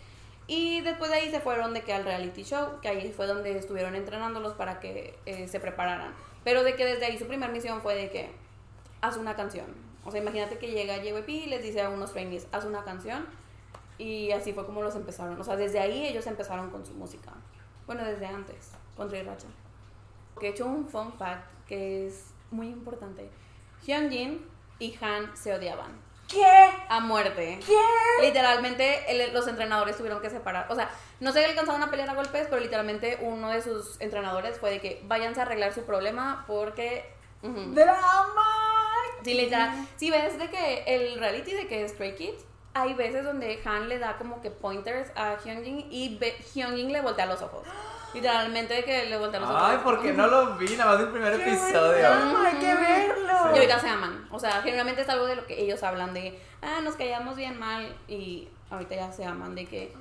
[0.47, 3.57] y después de ahí se fueron de que al reality show, que ahí fue donde
[3.57, 6.13] estuvieron entrenándolos para que eh, se prepararan.
[6.43, 8.31] Pero de que desde ahí su primera misión fue de que
[9.01, 9.67] haz una canción.
[10.05, 13.27] O sea, imagínate que llega JYP y les dice a unos trainees, haz una canción.
[13.97, 15.41] Y así fue como los empezaron.
[15.41, 17.33] O sea, desde ahí ellos empezaron con su música.
[17.87, 19.47] Bueno, desde antes, con Racha.
[20.41, 23.31] Que he hecho un fun fact que es muy importante.
[23.87, 24.45] Hyunjin
[24.79, 25.93] y Han se odiaban
[26.29, 26.45] ¿Qué?
[26.89, 27.59] a muerte.
[27.67, 27.77] ¿Qué?
[28.27, 30.67] Literalmente el- los entrenadores tuvieron que separar.
[30.71, 34.59] O sea, no se alcanzaron a pelear a golpes, pero literalmente uno de sus entrenadores
[34.59, 37.11] fue de que váyanse a arreglar su problema porque...
[37.43, 37.73] ujú.
[37.75, 38.47] ¡Drama!
[39.25, 39.71] Sí, literal.
[39.97, 43.89] Si ves de que el reality de que es Stray Kids, hay veces donde Han
[43.89, 46.19] le da como que pointers a Hyunjin y
[46.55, 47.67] Hyunjin le voltea los ojos.
[48.15, 49.51] Literalmente de que le voltea los.
[49.53, 51.99] Ay, porque no lo vi, nada más el primer ¡Qué episodio.
[51.99, 52.47] drama!
[52.49, 53.33] ¡Hay que verlo!
[53.55, 54.27] Y ahorita se aman.
[54.31, 57.59] O sea, generalmente es algo de lo que ellos hablan de, ah, nos caíamos bien
[57.59, 59.95] mal y ahorita ya se aman de que...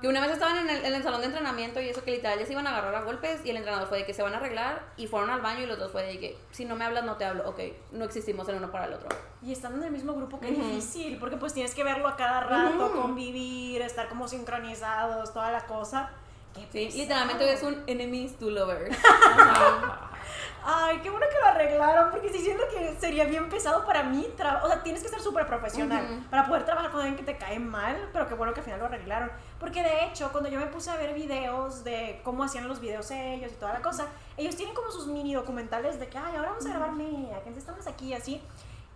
[0.00, 2.36] Que una vez estaban en el, en el salón de entrenamiento y eso que literal
[2.36, 4.34] ya se iban a agarrar a golpes y el entrenador fue de que se van
[4.34, 6.84] a arreglar y fueron al baño y los dos fue de que si no me
[6.84, 7.60] hablas no te hablo, ok,
[7.92, 9.08] no existimos el uno para el otro.
[9.42, 10.60] Y estando en el mismo grupo, qué Ujú.
[10.60, 13.00] difícil, porque pues tienes que verlo a cada rato, Ujú.
[13.02, 16.10] convivir, estar como sincronizados, toda la cosa.
[16.72, 18.96] Sí, literalmente es un enemies to lovers.
[20.64, 24.24] Ay, qué bueno que lo arreglaron, porque sí siento que sería bien pesado para mí.
[24.62, 27.58] O sea, tienes que ser súper profesional para poder trabajar con alguien que te cae
[27.58, 29.30] mal, pero qué bueno que al final lo arreglaron.
[29.58, 33.10] Porque de hecho, cuando yo me puse a ver videos de cómo hacían los videos
[33.10, 36.50] ellos y toda la cosa, ellos tienen como sus mini documentales de que, ay, ahora
[36.50, 38.40] vamos a grabar Mea, que estamos aquí y así.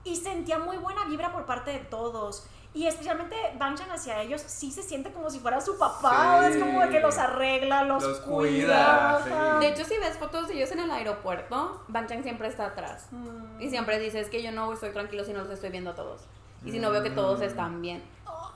[0.04, 2.46] Y sentía muy buena vibra por parte de todos.
[2.76, 6.40] Y especialmente Banchan hacia ellos sí se siente como si fuera su papá.
[6.44, 6.52] Sí.
[6.52, 9.18] Es como de que los arregla, los, Los cuida.
[9.24, 9.66] cuida, sí.
[9.66, 13.06] De hecho, si ves fotos de ellos en el aeropuerto, Bang Chan siempre está atrás.
[13.12, 13.62] Mm.
[13.62, 15.94] Y siempre dice, es que yo no estoy tranquilo si no los estoy viendo a
[15.94, 16.20] todos.
[16.66, 17.44] Y si no veo que todos Mm.
[17.44, 18.02] están bien.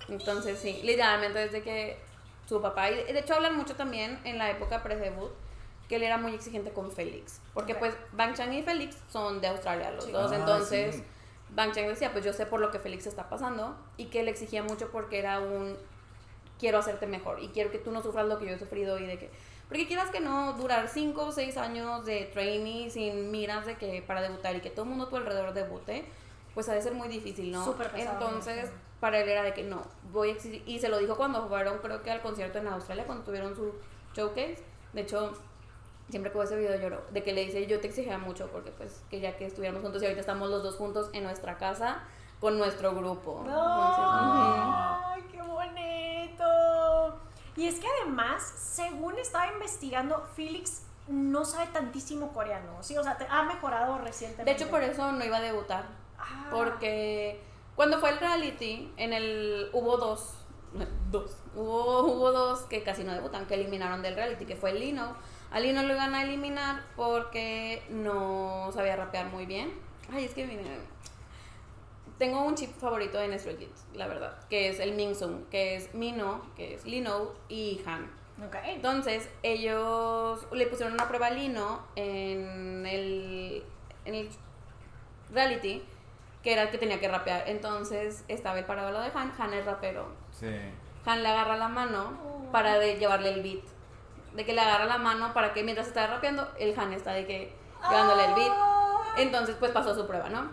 [0.09, 1.99] Entonces, sí, literalmente desde que
[2.47, 5.31] su papá, y de hecho hablan mucho también en la época pre-debut,
[5.89, 7.41] que él era muy exigente con Félix.
[7.55, 7.79] Porque Ok.
[7.79, 10.13] pues Bang Chan y Félix son de Australia los Sí.
[10.13, 10.31] dos.
[10.31, 11.05] Ah, entonces, sí.
[11.55, 13.77] Bang Chan decía, pues yo sé por lo que Félix está pasando.
[13.97, 15.77] Y que le exigía mucho porque era un,
[16.59, 17.43] quiero hacerte mejor.
[17.43, 19.31] Y quiero que tú no sufras lo que yo he sufrido y de que...
[19.69, 24.03] Porque quieras que no, durar 5 o 6 años de trainee sin miras de que
[24.03, 26.05] para debutar y que todo el mundo a tu alrededor debute,
[26.55, 27.65] pues ha de ser muy difícil, ¿no?
[27.65, 28.15] Súper pesado.
[28.15, 29.83] Entonces, para él era de que no,
[30.13, 30.65] voy a exigir.
[30.67, 33.73] Y se lo dijo cuando fueron, creo que al concierto en Australia, cuando tuvieron su
[34.13, 34.59] showcase.
[34.93, 35.35] De hecho,
[36.11, 38.71] siempre que veo ese video lloro, de que le dice, yo te exigía mucho, porque
[38.71, 42.03] pues que ya que estuviéramos juntos y ahorita estamos los dos juntos en nuestra casa
[42.41, 43.43] con nuestro grupo.
[43.45, 44.73] Entonces, ujú.
[45.07, 47.21] ¡Ay, qué bonito!
[47.57, 52.97] Y es que además, según estaba investigando, Felix no sabe tantísimo coreano, ¿sí?
[52.97, 54.51] O sea, te- ha mejorado recientemente.
[54.51, 55.85] De hecho, por eso no iba a debutar.
[56.19, 56.49] Ah.
[56.51, 57.43] Porque
[57.75, 60.35] cuando fue el reality, en el hubo dos.
[61.11, 61.37] Dos.
[61.57, 65.17] Hubo, hubo dos que casi no debutan, que eliminaron del reality, que fue Lino.
[65.51, 69.73] A Lino lo iban a eliminar porque no sabía rapear muy bien.
[70.13, 70.47] Ay, es que
[72.21, 75.95] tengo un chip favorito en Stray Kids, la verdad, que es el Mingsung, que es
[75.95, 78.05] Mino, que es Lino y Han.
[78.47, 78.57] Ok.
[78.67, 83.65] Entonces, ellos le pusieron una prueba a Lino en el,
[84.05, 84.29] en el
[85.33, 85.83] reality,
[86.43, 87.49] que era el que tenía que rapear.
[87.49, 89.33] Entonces, estaba el parado al lado de Han.
[89.39, 90.09] Han es rapero.
[90.31, 90.55] Sí.
[91.07, 92.13] Han le agarra la mano
[92.53, 93.65] para de llevarle el beat.
[94.41, 97.27] De que le agarra la mano para que mientras estaba rapeando, el Han está de
[97.27, 97.53] que
[97.91, 98.53] llevándole el beat.
[99.19, 100.51] Entonces, pues pasó su prueba, ¿no?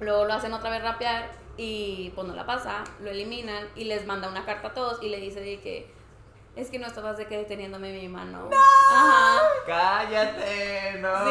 [0.00, 4.06] Luego lo hacen otra vez rapear y pues no la pasa, lo eliminan y les
[4.06, 5.88] manda una carta a todos y le dice de que
[6.56, 8.50] es que no estabas de que deteniéndome mi mano.
[8.90, 9.40] Ajá.
[9.66, 10.98] ¡Cállate!
[10.98, 11.24] ¡No!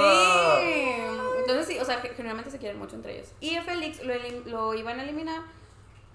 [0.61, 0.93] Sí.
[1.39, 3.33] Entonces sí, o sea, ge- generalmente se quieren mucho entre ellos.
[3.41, 4.13] Y a Félix lo,
[4.45, 5.41] lo iban a eliminar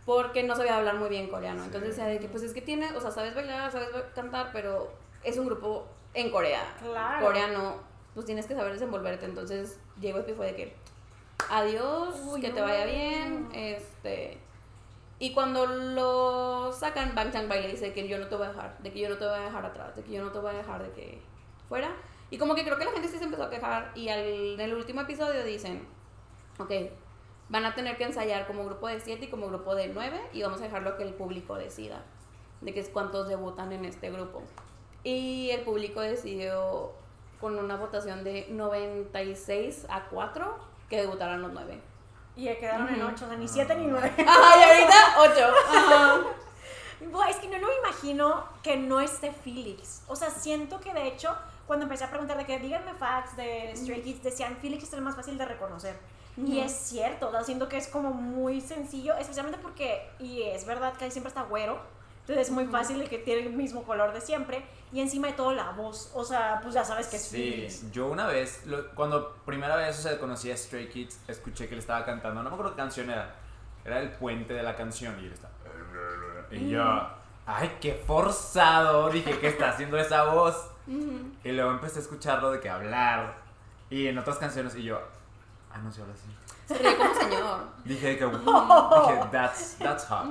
[0.06, 1.64] porque no sabía hablar muy bien coreano.
[1.64, 4.90] Entonces decía de que pues es que tiene, o sea, sabes bailar, sabes cantar, pero
[5.26, 6.62] es un grupo en Corea.
[6.80, 7.26] Claro.
[7.26, 7.74] Coreano,
[8.14, 9.26] pues tienes que saber desenvolverte.
[9.26, 10.76] Entonces llegó y fue de que
[11.50, 14.38] adiós, Uy, que te vaya bien, este...
[15.18, 18.50] Y cuando lo sacan, Bang Chang Bai le dice que yo no te voy a
[18.50, 20.38] dejar, de que yo no te voy a dejar atrás, de que yo no te
[20.38, 21.22] voy a dejar de que
[21.68, 21.88] fuera.
[22.30, 24.60] Y como que creo que la gente sí se empezó a quejar y al, en
[24.60, 25.88] el último episodio dicen,
[26.58, 26.70] ok,
[27.48, 30.42] van a tener que ensayar como grupo de 7 y como grupo de 9 y
[30.42, 32.04] vamos a dejarlo que el público decida
[32.60, 34.42] de que es cuántos debutan en este grupo.
[35.04, 36.92] Y el público decidió
[37.40, 41.80] con una votación de 96 a 4 que debutaran los 9.
[42.36, 43.12] Y ya quedaron en Ujú.
[43.14, 44.14] 8, o sea, ni 7 ni 9.
[44.26, 45.14] Ajá, y ahorita
[47.00, 47.10] 8.
[47.10, 50.02] Buah, es que no, no me imagino que no esté Felix.
[50.08, 51.34] O sea, siento que de hecho,
[51.66, 55.02] cuando empecé a preguntar de que díganme facts de Stray Kids, decían Felix es el
[55.02, 55.98] más fácil de reconocer.
[56.38, 60.66] Y es cierto, o sea, siento que es como muy sencillo, especialmente porque, y es
[60.66, 61.78] verdad que ahí siempre está güero,
[62.28, 65.34] entonces es muy fácil de que tiene el mismo color de siempre, y encima de
[65.34, 68.90] todo la voz, o sea, pues ya sabes que es Sí, yo una vez, lo-
[68.94, 72.48] cuando primera vez o sea, conocí a Stray Kids, escuché que le estaba cantando, no
[72.50, 73.34] me acuerdo qué canción era,
[73.84, 75.48] era el puente de la canción y él está...
[76.50, 77.08] Y yo,
[77.46, 80.70] ay, qué forzado, dije, ¿qué está haciendo esa voz?
[81.44, 83.34] Y luego empecé a escucharlo de que hablar,
[83.90, 85.00] y en otras canciones, y yo,
[85.72, 86.28] ah, no se habla así.
[86.66, 87.76] Se ríe como señor.
[87.84, 90.26] Dije que, dije, that's, that's hot.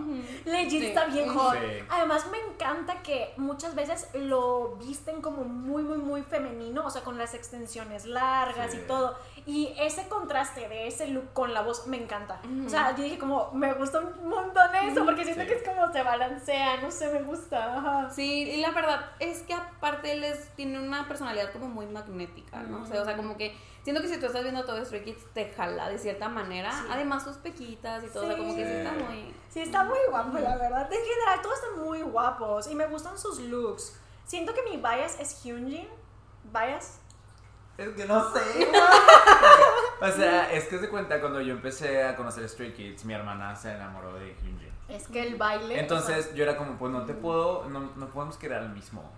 [0.46, 0.86] Legit Sí.
[0.88, 1.54] está bien hot.
[1.54, 1.84] Sí.
[1.90, 7.04] Además me encanta que muchas veces lo visten como muy, muy, muy femenino, o sea,
[7.04, 8.80] con las extensiones largas Sí.
[8.84, 9.18] y todo.
[9.46, 12.42] Y ese contraste de ese look con la voz me encanta.
[12.66, 15.48] O sea, yo dije como, me gusta un montón eso, porque siento Sí.
[15.48, 17.78] que es como se balancea, no sé, me gusta.
[17.78, 18.10] Ajá.
[18.10, 22.62] Sí, y la verdad es que aparte él es- tiene una personalidad como muy magnética,
[22.64, 22.82] ¿no?
[22.82, 25.32] O sea, o sea, como que siento que si tú estás viendo todo Stray Kids
[25.32, 26.72] te jala de cierta manera.
[26.72, 26.88] Sí.
[26.90, 29.36] Además sus pequitas y todo, o sea, como que sí está muy...
[29.50, 30.92] Sí, está muy guapo, la verdad.
[30.92, 33.96] En general, todos están muy guapos y me gustan sus looks.
[34.26, 35.88] Siento que mi bias es Hyunjin.
[36.52, 37.00] ¿Bias?
[37.78, 38.72] Es que no sé.
[40.02, 43.56] o sea, es que se cuenta cuando yo empecé a conocer Stray Kids, mi hermana
[43.56, 44.75] se enamoró de Hyunjin.
[44.88, 45.80] Es que el baile.
[45.80, 49.02] Entonces yo era como, pues no te puedo, no, no podemos crear el mismo,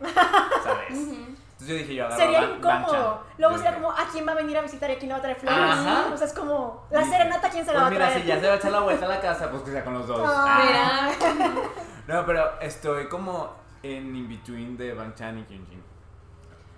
[0.63, 0.91] ¿sabes?
[0.91, 3.23] Entonces yo dije, yo agarro Sería incómodo.
[3.38, 5.19] Luego sería como, ¿a quién va a venir a visitar y a quién no va
[5.19, 5.60] a traer flores?
[5.60, 6.10] Ajá.
[6.13, 8.21] O sea, es como, la serenata, ¿quién se la pues va a mira, traer?
[8.21, 9.93] si ya se va a echar la vuelta a la casa, pues que sea con
[9.95, 10.21] los dos.
[10.23, 11.10] Ah.
[11.10, 11.12] Ah.
[11.36, 11.53] Mira,
[12.08, 13.53] No, pero estoy como
[13.84, 15.84] en in-between de Banchan y Hyunjin.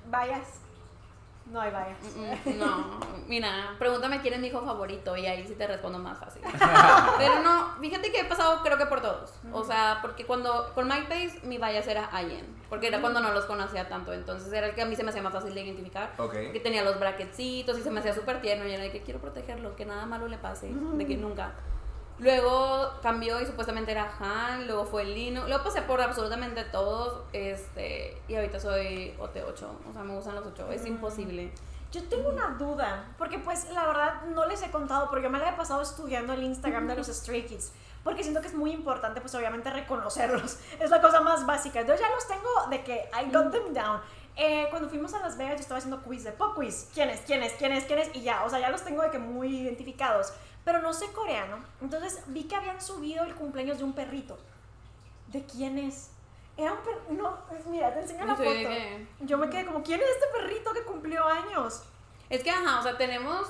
[0.09, 0.61] Vayas.
[1.49, 1.97] No hay vayas.
[2.15, 6.19] Mm, no, mira, pregúntame quién es mi hijo favorito y ahí sí te respondo más
[6.19, 6.43] fácil.
[7.17, 9.33] Pero no, fíjate que he pasado creo que por todos.
[9.51, 13.45] O sea, porque cuando con MySpace mi bias era Ayen, porque era cuando no los
[13.45, 16.13] conocía tanto, entonces era el que a mí se me hacía más fácil de identificar.
[16.17, 16.33] Ok.
[16.53, 19.19] Que tenía los bracketcitos y se me hacía súper tierno y era de que quiero
[19.19, 21.53] protegerlo, que nada malo le pase, de que nunca.
[22.19, 28.21] Luego cambió y supuestamente era Han, luego fue Lino, luego pasé por absolutamente todos, este,
[28.27, 31.51] y ahorita soy OT8, o sea, me gustan los 8, es imposible.
[31.93, 35.51] Yo tengo una duda, porque pues la verdad no les he contado, yo me la
[35.51, 37.71] he pasado estudiando el Instagram de los Stray Kids,
[38.03, 41.81] porque siento que es muy importante pues obviamente reconocerlos, es la cosa más básica.
[41.83, 44.01] Yo ya los tengo de que I got them down.
[44.35, 47.21] Eh, cuando fuimos a Las Vegas yo estaba haciendo quiz de pop quiz, quién es,
[47.21, 49.19] quién es, quién es, quién es, y ya, o sea, ya los tengo de que
[49.19, 50.31] muy identificados,
[50.69, 54.37] pero no sé coreano, entonces vi que habían subido el cumpleaños de un perrito.
[55.27, 56.11] ¿De quién es?
[56.57, 57.37] Era un perrito, no,
[57.71, 58.49] mira, te enseño la foto.
[58.51, 61.81] que- Yo me quedé como, ¿quién es este perrito que cumplió años?
[62.29, 63.47] Es que, ajá, o sea, tenemos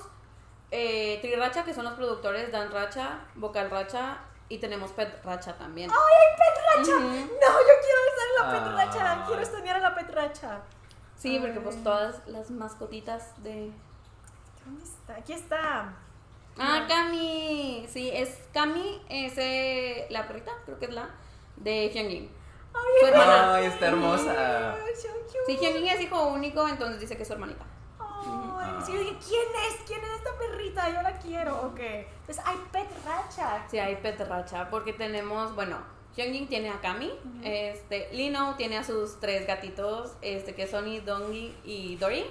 [0.71, 5.91] eh, Triracha, que son los productores, Dan Racha, Vocal Racha, y tenemos Pet Racha también.
[5.91, 7.05] ¡Ay, hay Pet Racha!
[7.05, 7.15] Ujú.
[7.17, 9.23] No, yo quiero estar en la petracha, Ah.
[9.27, 10.61] quiero estanear a la petracha.
[11.17, 11.83] Sí, porque pues Ay.
[11.83, 13.73] todas las mascotitas de...
[14.63, 15.15] ¿Dónde está?
[15.15, 15.93] Aquí está.
[16.59, 17.85] Ah, Cami.
[17.89, 21.09] Sí, es Cami, es eh, la perrita, creo que es la,
[21.55, 22.29] de Hyunjin.
[22.99, 23.55] Su hermana.
[23.55, 24.73] Ay, está hermosa.
[24.73, 25.07] Ay, so.
[25.47, 27.65] Sí, Hyunjin es hijo único, entonces dice que es su hermanita.
[27.99, 29.81] Ay, sí, yo dije, ¿quién es?
[29.87, 30.89] ¿Quién es esta perrita?
[30.89, 31.61] Yo la quiero.
[31.61, 31.79] Ok.
[31.79, 33.65] Entonces, hay petracha.
[33.69, 35.77] Sí, hay peterracha, porque tenemos, bueno,
[36.15, 37.11] Hyunjin tiene a Kami,
[37.43, 42.25] este, Lino tiene a sus tres gatitos, este, que son y Dongi y Dory,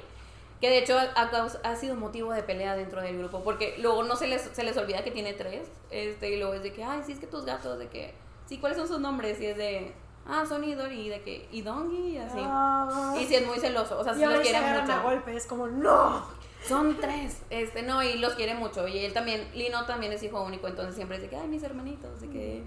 [0.61, 1.31] que de hecho ha,
[1.65, 4.77] ha sido motivo de pelea dentro del grupo, porque luego no se les, se les
[4.77, 7.45] olvida que tiene tres, este, y luego es de que, ay, sí, es que tus
[7.45, 8.15] gatos, de que,
[8.47, 9.41] sí, ¿cuáles son sus nombres?
[9.41, 9.93] Y es de,
[10.27, 12.39] ah, son y Dory, de que, y Dongi, y así.
[12.41, 13.23] Ay.
[13.23, 15.09] Y sí, es muy celoso, o sea, sí los quiere agarran a mucho.
[15.09, 15.37] golpes.
[15.37, 16.27] Es como, ¡no!
[16.67, 18.89] Son tres, este, no, y los quiere mucho.
[18.89, 22.21] Y él también, Lino también es hijo único, entonces siempre dice que, ay, mis hermanitos,
[22.21, 22.63] de que,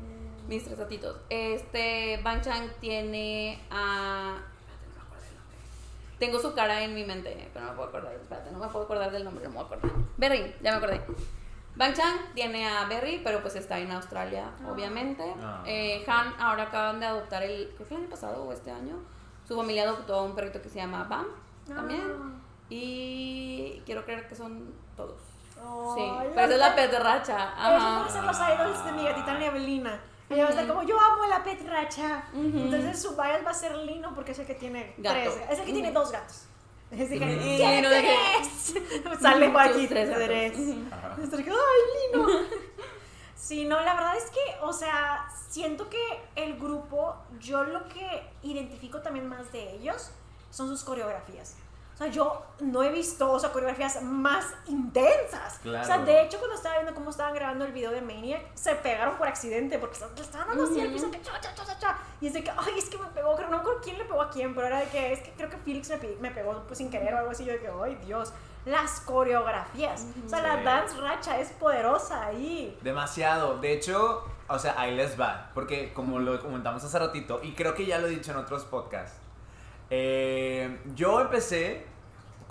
[0.48, 1.18] mis tres gatitos.
[1.30, 4.38] Este, Bang Chang tiene a...
[4.60, 5.58] espérate, no me acuerdo del nombre.
[6.22, 8.86] Tengo su cara en mi mente, pero no me puedo acordar, espérate, no me puedo
[8.86, 9.92] acordar del nombre, no me puedo acordar.
[10.18, 11.02] Berry, ya me acordé.
[11.76, 15.24] Bang Chang tiene a Berry, pero pues está en Australia, obviamente.
[15.42, 15.64] Ah.
[15.66, 18.98] Eh, Han ahora acaban de adoptar el, creo que el año pasado o este año,
[19.48, 21.26] su familia adoptó a un perrito que se llama Bam,
[21.68, 22.04] también.
[22.14, 22.40] Ah.
[22.70, 25.20] Y quiero creer que son todos.
[25.58, 27.34] Ay, sí, la pero esa es la pet- peterracha.
[27.54, 28.00] Esos Ajá.
[28.00, 30.00] van a ser los idols de mi gatita Neblina.
[30.34, 32.24] Ella va a estar como, yo amo la petracha.
[32.34, 35.32] Entonces su bias va a ser Lino porque es el que tiene Gato.
[35.34, 35.50] tres.
[35.50, 36.46] Es el que tiene dos gatos.
[36.92, 38.74] Es el que tiene tres.
[39.22, 40.54] Sale por aquí Sus tres tres.
[40.58, 42.28] ¡Ay, Lino!
[43.42, 45.98] Sí, no, la verdad es que, o sea, siento que
[46.36, 50.12] el grupo, yo lo que identifico también más de ellos
[50.52, 51.56] son sus coreografías.
[52.02, 55.60] Sea, yo no he visto, o sea, coreografías más intensas.
[55.62, 55.84] Claro.
[55.84, 58.74] O sea, de hecho, cuando estaba viendo cómo estaban grabando el video de Maniac, se
[58.76, 61.66] pegaron por accidente porque estaban- le estaban dando así al piso, que cha, cha, cha,
[61.66, 61.98] cha, cha.
[62.20, 64.06] Y es de que, ay, es que me pegó, creo, no me acuerdo quién le
[64.06, 66.64] pegó a quién, pero era de que, es que creo que Felix me, me pegó
[66.66, 67.46] pues, sin querer o algo así.
[67.46, 68.34] Yo de que, ay, Dios,
[68.66, 70.06] las coreografías.
[70.26, 72.78] O sea, la dance racha es poderosa ahí.
[72.82, 73.58] Demasiado.
[73.60, 75.52] De hecho, o sea, ahí les va.
[75.54, 78.64] Porque como lo comentamos hace ratito, y creo que ya lo he dicho en otros
[78.66, 79.18] podcasts,
[79.90, 81.86] eh, yo empecé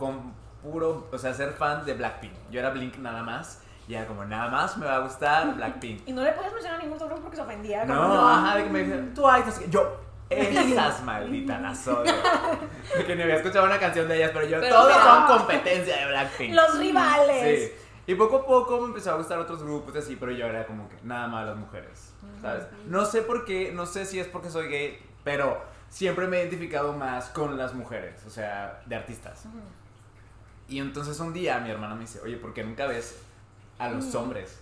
[0.01, 0.33] con
[0.63, 2.33] puro, o sea, ser fan de Blackpink.
[2.51, 3.63] Yo era Blink nada más.
[3.87, 6.03] Y era como, nada más me va a gustar Blackpink.
[6.07, 7.85] Y no le podías mencionar a ningún otro grupo porque se ofendía.
[7.85, 9.71] No, como, ajá, de que me dicen, no qué".
[9.71, 12.13] yo, esas malditas las odio.
[13.07, 15.03] Que ni había escuchado una canción de ellas, pero yo, Pero todos mira.
[15.05, 16.55] son competencia de Blackpink.
[16.55, 17.73] Los rivales.
[17.73, 17.87] Sí.
[18.07, 20.89] Y poco a poco me empezó a gustar otros grupos así, pero yo era como
[20.89, 22.65] que nada más las mujeres, ¿sabes?
[22.87, 26.41] No sé por qué, no sé si es porque soy gay, pero siempre me he
[26.41, 29.45] identificado más con las mujeres, o sea, de artistas.
[30.71, 33.21] Y entonces un día mi hermana me dice, oye, ¿por qué nunca ves
[33.79, 34.61] a los hombres?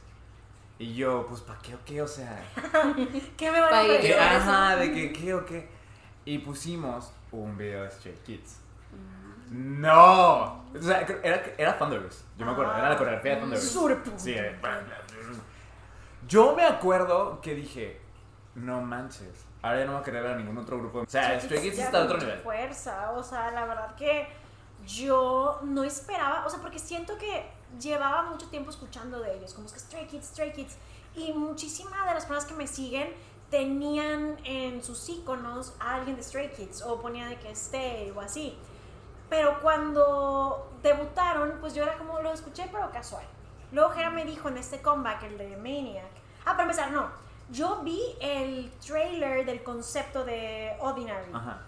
[0.79, 2.01] Y yo, pues, ¿para qué o qué?
[2.03, 2.43] O sea,
[3.37, 3.91] ¿Qué me van a Pa' ir.
[3.91, 4.37] ofrecer ¿qué?
[4.37, 4.51] eso?
[4.51, 5.69] Ajá, de que qué o qué.
[6.25, 8.57] Y pusimos un video de Stray Kids.
[9.51, 12.25] No, o sea, era, era Thunderous.
[12.37, 13.79] Yo me acuerdo, era la coreografía de Thunderous.
[14.17, 14.59] Sí, eh.
[16.27, 18.01] Yo me acuerdo que dije,
[18.55, 21.01] no manches, ahora ya no voy a querer ver a ningún otro grupo.
[21.01, 22.39] O sea, Stray Kids está a otro nivel.
[22.41, 24.29] fuerza, o sea, la verdad que
[24.89, 27.47] yo no esperaba, o sea, porque siento que
[27.79, 30.77] llevaba mucho tiempo escuchando de ellos, como es que Stray Kids, Stray Kids,
[31.15, 33.13] y muchísimas de las personas que me siguen
[33.51, 38.21] tenían en sus iconos a alguien de Stray Kids, o ponían de que Stay o
[38.21, 38.57] así.
[39.29, 43.27] Pero cuando debutaron, pues yo era como, lo escuché, pero casual.
[43.73, 46.11] Luego Jera me dijo en este comeback, el de Maniac.
[46.47, 47.11] Ah, para empezar, no.
[47.51, 51.31] Yo vi el trailer del concepto de Ordinary.
[51.33, 51.61] Ajá.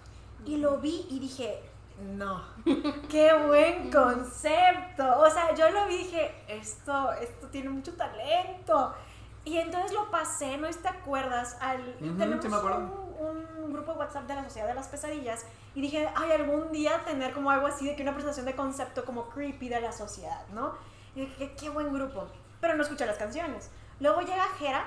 [0.46, 1.62] Y lo vi y dije,
[2.00, 2.42] no,
[3.08, 5.20] qué buen concepto.
[5.20, 8.94] O sea, yo lo dije, esto, esto tiene mucho talento.
[9.44, 12.56] Y entonces lo pasé, no te acuerdas, al, Ujú, tenemos me
[13.20, 17.02] un grupo de WhatsApp de la Sociedad de las Pesadillas y dije, ay, algún día
[17.04, 20.46] tener como algo así de que una presentación de concepto como creepy de la sociedad,
[20.52, 20.74] ¿no?
[21.14, 22.26] Y dije, qué, qué buen grupo.
[22.60, 23.70] Pero no escuché las canciones.
[24.00, 24.84] Luego llega Jera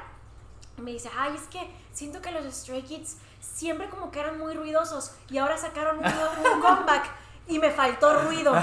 [0.78, 4.40] y me dice, ay, es que siento que los Stray Kids siempre como que eran
[4.40, 7.10] muy ruidosos y ahora sacaron un, comeback
[7.48, 8.54] y me faltó ruido.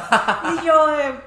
[0.52, 1.20] Y yo, eh,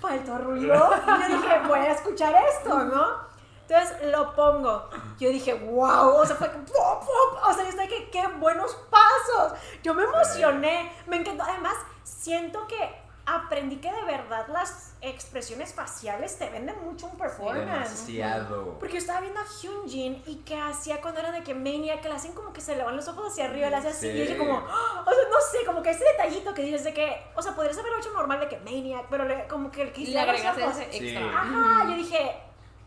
[0.00, 0.90] ¿faltó ruido?
[1.06, 3.28] Y yo dije, voy a escuchar esto, ¿no?
[3.68, 4.88] Entonces lo pongo.
[5.18, 7.04] Yo dije, wow, o sea, fue que, pop,
[7.44, 9.58] o sea, yo que, qué buenos pasos.
[9.82, 11.44] Yo me emocioné, me encantó.
[11.44, 18.06] Además, siento que aprendí que de verdad las expresiones faciales te venden mucho un performance.
[18.06, 18.78] Demasiado.
[18.78, 22.08] Porque yo estaba viendo a Hyunjin y que hacía cuando era de que Mania, que
[22.08, 24.00] le hacen como que se le van los ojos hacia arriba, le hace así.
[24.10, 24.16] Sí.
[24.16, 25.04] Y dije como, ¡ah!
[25.06, 27.76] o sea, no sé, como que ese detallito que dices de que, o sea, podrías
[27.78, 30.32] haberlo hecho normal de que Maniac, pero le- como que el que Y le hiciera
[30.32, 30.78] los agregas ojos.
[30.80, 31.08] ese Sí.
[31.10, 31.40] extra.
[31.40, 32.36] Ajá, yo dije,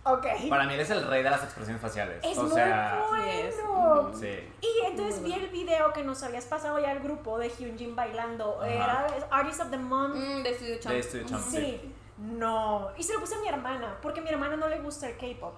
[0.04, 0.26] Ok.
[0.50, 2.24] Para mí él es el rey de las expresiones faciales.
[2.24, 4.12] es o muy sea, bueno.
[4.14, 4.52] Sí.
[4.62, 8.60] Y entonces vi el video que nos habías pasado ya al grupo de Hyunjin bailando.
[8.62, 8.70] Ajá.
[8.70, 10.16] Era Artist of the Month.
[10.16, 10.96] Mm, de Studio Champ.
[10.96, 11.44] De Studio Champ.
[11.50, 11.94] Sí.
[12.18, 12.92] No.
[12.98, 15.18] Y se lo puse a mi hermana, porque a mi hermana no le gusta el
[15.18, 15.54] K-pop.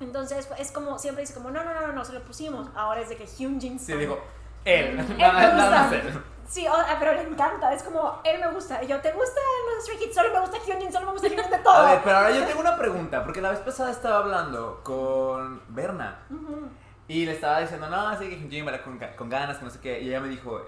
[0.00, 2.68] Entonces es como, siempre dice como, no, no, no, no, no, se lo pusimos.
[2.74, 4.18] Ahora es de que Hyunjin Sí, dijo,
[4.64, 4.98] él.
[4.98, 6.22] Él Nada, más él.
[6.50, 7.72] Sí, o- ah, pero le encanta.
[7.72, 8.82] Es como, él me gusta.
[8.82, 9.40] Y yo, ¿te gusta
[9.72, 10.14] los Stray Kids?
[10.16, 11.72] Solo me gusta Hyunjin, solo me gusta Hyunjin de todo.
[11.74, 15.62] A ver, pero ahora yo tengo una pregunta, porque la vez pasada estaba hablando con
[15.68, 16.68] Berna Ujú.
[17.06, 19.78] y le estaba diciendo, no, así que Jim baila con, con ganas, que no sé
[19.80, 20.60] qué, y ella me dijo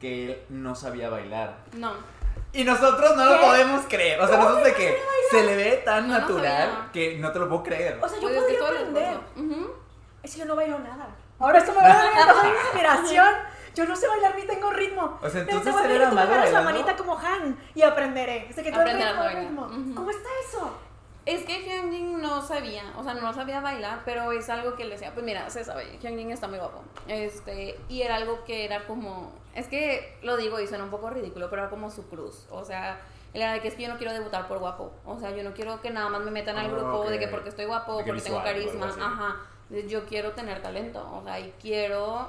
[0.00, 1.56] que él no sabía bailar.
[1.74, 1.92] No.
[2.52, 3.44] Y nosotros no lo ¿Qué?
[3.46, 6.20] podemos creer, o sea, ¿Cómo nosotros de que no se le ve tan No, no
[6.20, 6.90] natural sabía.
[6.92, 7.98] que no te lo puedo creer.
[8.02, 9.02] O sea, yo Pues podría aprender.
[9.04, 9.22] esfuerzo.
[9.36, 9.70] Ujú.
[10.22, 11.08] Es que yo no bailo nada.
[11.38, 13.34] Ahora esto me va a dar una inspiración.
[13.78, 15.18] Yo no sé bailar ni tengo ritmo.
[15.22, 16.84] O sea, Pero entonces a él era malo agarres la bailando.
[16.86, 18.48] manita como Han y aprenderé.
[18.50, 19.62] O sea, que tú Aprenderás ritmo.
[19.66, 19.94] Ujú.
[19.94, 20.72] ¿Cómo está eso?
[21.26, 24.92] Es que Hyunjin no sabía, o sea, no sabía bailar, pero es algo que le
[24.94, 26.82] decía, pues mira, se sabe, Hyunjin está muy guapo.
[27.06, 31.10] Este, y era algo que era como, es que lo digo y suena un poco
[31.10, 32.46] ridículo, pero era como su cruz.
[32.50, 32.98] O sea,
[33.34, 34.90] él era de que es que yo no quiero debutar por guapo.
[35.04, 37.28] O sea, yo no quiero que nada más me metan al Ah, grupo de que
[37.28, 39.06] porque estoy guapo, porque tengo visual o algo carisma.
[39.06, 39.36] Ajá.
[39.86, 42.26] Yo quiero tener talento, o sea, y quiero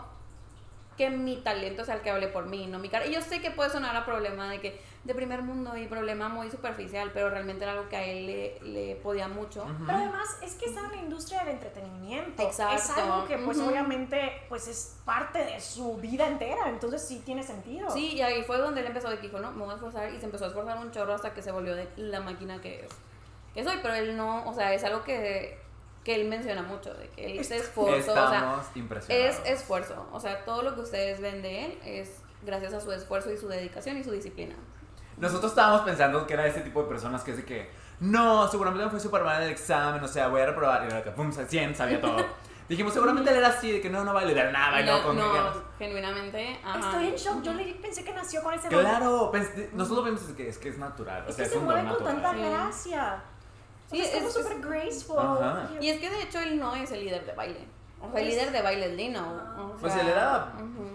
[0.99, 3.05] que mi talento sea el que hable por mí, no mi cara.
[3.05, 6.27] Y yo sé que puede sonar a problema de que de primer mundo y problema
[6.27, 9.65] muy superficial, pero realmente era algo que a él le, le podía mucho.
[9.85, 12.43] Pero además es que está en la industria del entretenimiento.
[12.43, 12.75] Exacto.
[12.75, 16.67] Es algo que pues obviamente pues es parte de su vida entera.
[16.67, 17.89] Entonces sí tiene sentido.
[17.91, 20.13] Sí, y ahí fue donde él empezó de que dijo, no, me voy a esforzar
[20.13, 22.81] y se empezó a esforzar un chorro hasta que se volvió de la máquina que
[22.81, 22.91] es.
[23.53, 25.57] Que soy, pero él no, o sea, es algo que,
[26.09, 29.35] que él menciona mucho, de que él se esforzó, o sea, Estamos impresionados.
[29.45, 32.91] es esfuerzo, o sea, todo lo que ustedes ven de él es gracias a su
[32.91, 34.55] esfuerzo y su dedicación y su disciplina.
[35.17, 37.69] Nosotros estábamos pensando que era ese tipo de personas que es de que,
[37.99, 40.83] no, seguramente me fue súper mal en el examen, o sea, voy a reprobar.
[40.83, 42.25] Y era que, pum, 100, sabía todo.
[42.69, 45.15] Dijimos, seguramente él era así, de que no, no baile, de nada, bailó no, con
[45.17, 46.79] no, genuinamente, ajá.
[46.79, 47.41] Estoy en shock.
[47.43, 48.67] Yo le pensé que nació con ese.
[48.67, 51.23] Claro, pensé- nosotros pensamos que es que es natural.
[51.25, 52.51] o Es sea, que es se mueve con tanta natural.
[52.51, 53.23] Gracia.
[53.91, 55.17] O Sí, sea, es como súper graceful.
[55.19, 55.69] Ajá.
[55.81, 57.59] Y es que de hecho él no es el líder de baile.
[58.01, 59.27] O sea, el líder de baile es Lino.
[59.57, 60.87] o Pues sea, él era- ujú.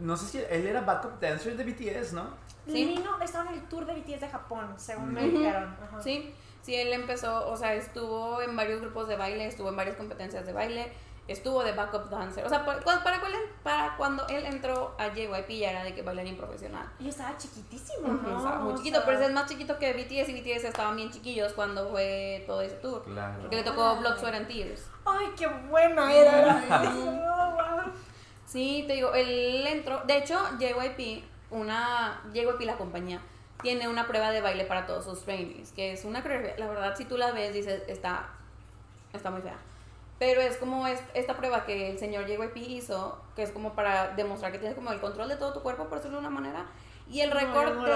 [0.00, 2.24] No sé si él era backup dancer de BTS, ¿no?
[2.66, 2.84] Sí.
[2.84, 5.38] Lino estaba en el tour de BTS de Japón, según me Ujú.
[5.38, 5.76] dijeron.
[5.82, 6.02] Ajá.
[6.02, 9.96] Sí, sí, él empezó, o sea, estuvo en varios grupos de baile, estuvo en varias
[9.96, 10.92] competencias de baile,
[11.28, 12.44] estuvo de backup dancer.
[12.44, 16.02] O sea, para, para, cuál- para cuando él entró a JYP ya era de que
[16.02, 16.88] bailarín profesional.
[16.98, 18.36] Y estaba chiquitísimo, Ujú, ¿no?
[18.38, 21.10] estaba muy O chiquito, sea, pero es más chiquito que BTS y BTS estaban bien
[21.10, 23.04] chiquillos cuando fue todo ese tour.
[23.04, 23.40] Claro.
[23.42, 23.96] Porque le tocó.
[23.96, 24.90] Blood, Sweat and Tears.
[25.04, 27.92] Ay, qué buena era.
[28.46, 30.02] Sí, te digo, él entró.
[30.06, 32.22] De hecho, JYP, una.
[32.32, 33.20] JYP, la compañía,
[33.60, 36.20] tiene una prueba de baile para todos sus trainees, que es una.
[36.56, 38.30] La verdad, si tú la ves, dices, está.
[39.12, 39.56] Está muy fea.
[40.18, 44.08] Pero es como es- esta prueba que el señor JYP hizo, que es como para
[44.14, 46.66] demostrar que tienes como el control de todo tu cuerpo, por decirlo de una manera.
[47.08, 47.86] Y el No, récord no.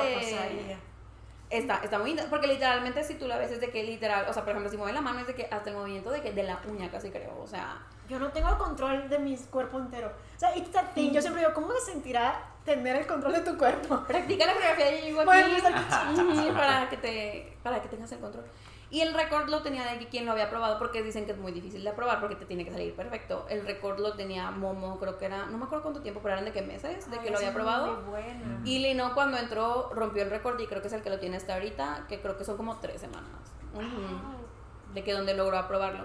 [1.50, 4.42] Está, está muy porque literalmente si tú la ves es de que literal, o sea,
[4.42, 6.44] por ejemplo, si mueve la mano es de que hasta el movimiento de que de
[6.44, 7.76] la uña casi creo, o sea,
[8.08, 10.12] Yo no tengo el control de mi cuerpo entero.
[10.36, 11.12] O sea, it's that thing.
[11.12, 14.02] Yo siempre digo, ¿cómo se sentirá tener el control de tu cuerpo?
[14.08, 18.44] practica la coreografía de JYP Bueno, pues, para que te para que tengas el control.
[18.92, 21.50] Y el récord lo tenía de quien lo había probado porque dicen que es muy
[21.50, 23.46] difícil de aprobar porque te tiene que salir perfecto.
[23.48, 26.44] El récord lo tenía Momo, creo que era, no me acuerdo cuánto tiempo, pero eran
[26.44, 28.02] de qué meses de Ay, que lo había probado.
[28.02, 28.60] Muy buena.
[28.66, 31.38] Y Lino cuando entró rompió el récord y creo que es el que lo tiene
[31.38, 33.54] hasta ahorita, que creo que son como tres semanas.
[33.72, 34.92] Ujú.
[34.92, 36.04] De que donde logró aprobarlo.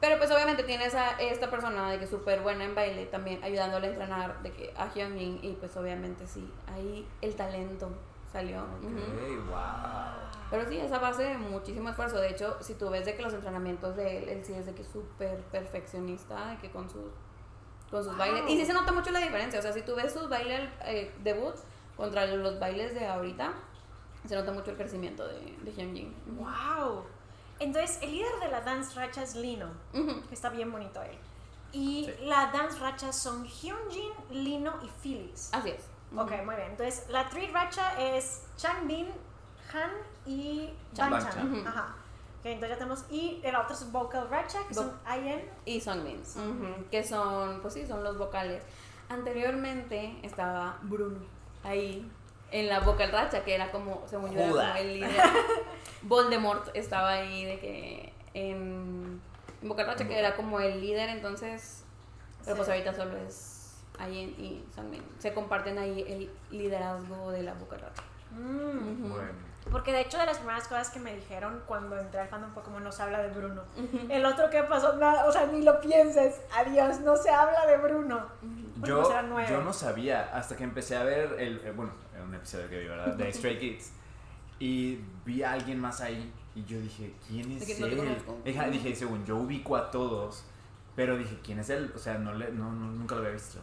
[0.00, 3.44] Pero pues obviamente tienes a esta persona de que es súper buena en baile también
[3.44, 7.90] ayudándole a entrenar de que a Hyunjin y pues obviamente sí, ahí el talento
[8.32, 8.62] salió.
[8.62, 8.88] Ujú.
[8.88, 10.32] Ok, wow.
[10.50, 12.16] Pero sí, esa base de muchísimo esfuerzo.
[12.18, 14.74] De hecho, si tú ves de que los entrenamientos de él, él sí es de
[14.74, 17.10] que es súper perfeccionista, de que con sus,
[17.90, 18.42] con sus bailes.
[18.48, 19.58] Y sí se nota mucho la diferencia.
[19.58, 21.54] O sea, si tú ves sus bailes eh, debut
[21.96, 23.52] contra los bailes de ahorita,
[24.26, 26.14] se nota mucho el crecimiento de, de Hyunjin.
[26.36, 27.04] Wow.
[27.58, 30.20] Entonces, el líder de la dance racha es Lino, Ujú.
[30.28, 31.16] que está bien bonito él.
[31.72, 32.24] Y Sí.
[32.26, 35.48] la dance racha son Hyunjin, Lino y Phyllis.
[35.52, 35.82] Así es.
[36.16, 36.70] Ok, muy bien.
[36.70, 39.08] Entonces, la three racha es Changbin,
[39.72, 39.90] Han
[40.26, 41.66] y Banchan.
[41.66, 41.94] Ajá.
[42.40, 43.04] Ok, entonces ya tenemos.
[43.10, 45.48] Y el otro es vocal racha, que son Ayen.
[45.64, 48.62] Y Songmins, ujú, que son, pues sí, son los vocales.
[49.08, 51.18] Anteriormente estaba Bruno
[51.64, 52.10] ahí
[52.50, 55.22] en la vocal racha, que era como, según yo, era como el líder.
[56.02, 59.20] Voldemort estaba ahí de que en,
[59.62, 61.84] en vocal racha, que era como el líder, entonces,
[62.44, 62.72] pero pues Sí.
[62.72, 63.51] ahorita solo es
[64.02, 65.02] Ayen y Songmin.
[65.18, 68.02] Se comparten ahí el liderazgo de la vocal racha.
[68.32, 69.08] Mm.
[69.08, 69.52] Bueno.
[69.70, 72.62] Porque de hecho de las primeras cosas que me dijeron cuando entré al fandom fue
[72.64, 73.62] como no se habla de Bruno.
[74.08, 76.40] El otro que pasó, nada, o sea, ni lo pienses.
[76.56, 78.26] Adiós, no se habla de Bruno.
[78.82, 79.48] Yo, pues nueve.
[79.48, 81.92] yo no sabía hasta que empecé a ver el, eh, bueno,
[82.24, 83.14] un episodio que vi, ¿verdad?
[83.14, 83.92] De Stray Kids.
[84.58, 88.70] Y vi a alguien más ahí y yo dije, ¿quién es que él?
[88.72, 90.44] dije, según yo ubico a todos,
[90.96, 91.92] pero dije, ¿quién es él?
[91.94, 93.60] O sea, no, le, no, no- nunca lo había visto.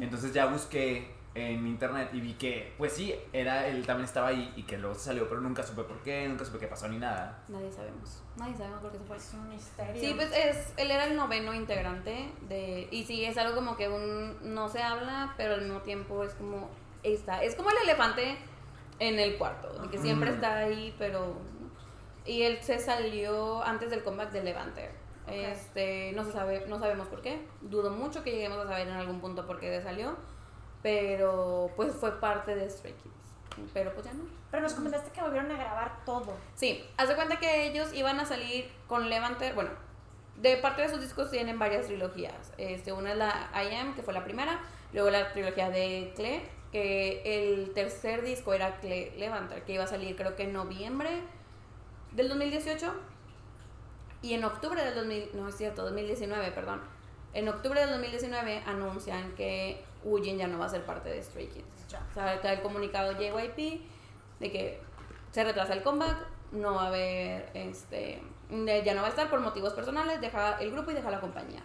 [0.00, 4.52] Entonces ya busqué en internet y vi que, pues sí, era él también estaba ahí
[4.54, 6.98] y que luego se salió, pero nunca supe por qué, nunca supe qué pasó ni
[6.98, 7.42] nada.
[7.48, 8.22] Nadie sabemos.
[8.36, 9.16] Nadie sabemos por qué se fue.
[9.16, 10.02] Es un misterio.
[10.02, 13.88] Sí, pues es, él era el noveno integrante de, y sí, es algo como que
[13.88, 16.68] un, no se habla, pero al mismo tiempo es como,
[17.02, 18.36] está, es como el elefante
[18.98, 21.34] en el cuarto, de que siempre está ahí, pero,
[22.26, 24.42] y él se salió antes del comeback de
[25.28, 28.94] Este, no se sabe, no sabemos por qué, dudo mucho que lleguemos a saber en
[28.94, 30.16] algún punto por qué salió,
[30.82, 34.24] pero pues fue parte de Stray Kids, pero pues ya no.
[34.50, 36.34] Pero nos comentaste que volvieron a grabar todo.
[36.54, 39.70] Sí, haz de cuenta que ellos iban a salir con Levanter, bueno,
[40.36, 42.52] de parte de sus discos tienen varias trilogías.
[42.58, 44.60] Este, una es la I Am, que fue la primera,
[44.92, 46.42] luego la trilogía de Cle,
[46.72, 51.20] que el tercer disco era Cle Levanter, que iba a salir creo que en noviembre
[52.12, 52.92] del 2018
[54.22, 56.80] y en octubre del 2000, no es cierto, 2019, perdón.
[57.34, 61.48] En octubre del 2019 anuncian que Ujin ya no va a ser parte de Stray
[61.48, 61.88] Kids.
[61.88, 62.06] Ya.
[62.10, 63.82] O sea, el comunicado JYP
[64.38, 64.80] de que
[65.30, 69.40] se retrasa el comeback, no va a haber, este, ya no va a estar por
[69.40, 71.62] motivos personales, deja el grupo y deja la compañía.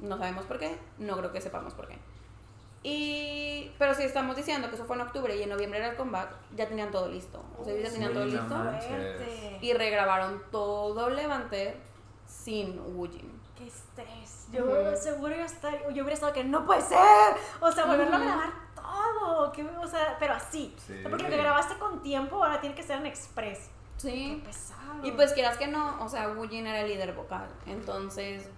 [0.00, 1.96] No sabemos por qué, no creo que sepamos por qué.
[2.88, 5.96] Y, pero si estamos diciendo que eso fue en octubre y en noviembre era el
[5.96, 7.42] comeback, ya tenían todo listo.
[7.58, 8.54] O sea, ya tenían Sí, todo no listo.
[8.54, 8.86] manches.
[8.88, 9.58] Fuerte.
[9.60, 11.76] Y regrabaron todo Levanter
[12.26, 13.32] sin Woojin.
[13.58, 14.46] Qué estrés.
[14.52, 14.96] Yo Ujú.
[14.96, 16.98] seguro yo, estar- yo hubiera estado que no puede ser.
[17.60, 19.50] O sea, volverlo a grabar todo.
[19.50, 20.72] Que, o sea, pero así.
[20.86, 20.92] Sí.
[20.92, 23.70] O sea, porque lo que grabaste con tiempo ahora tiene que ser en express.
[24.00, 24.42] Qué Sí.
[24.44, 25.04] pesado.
[25.04, 27.48] Y pues quieras que no, o sea, Woojin era el líder vocal.
[27.66, 28.48] Entonces,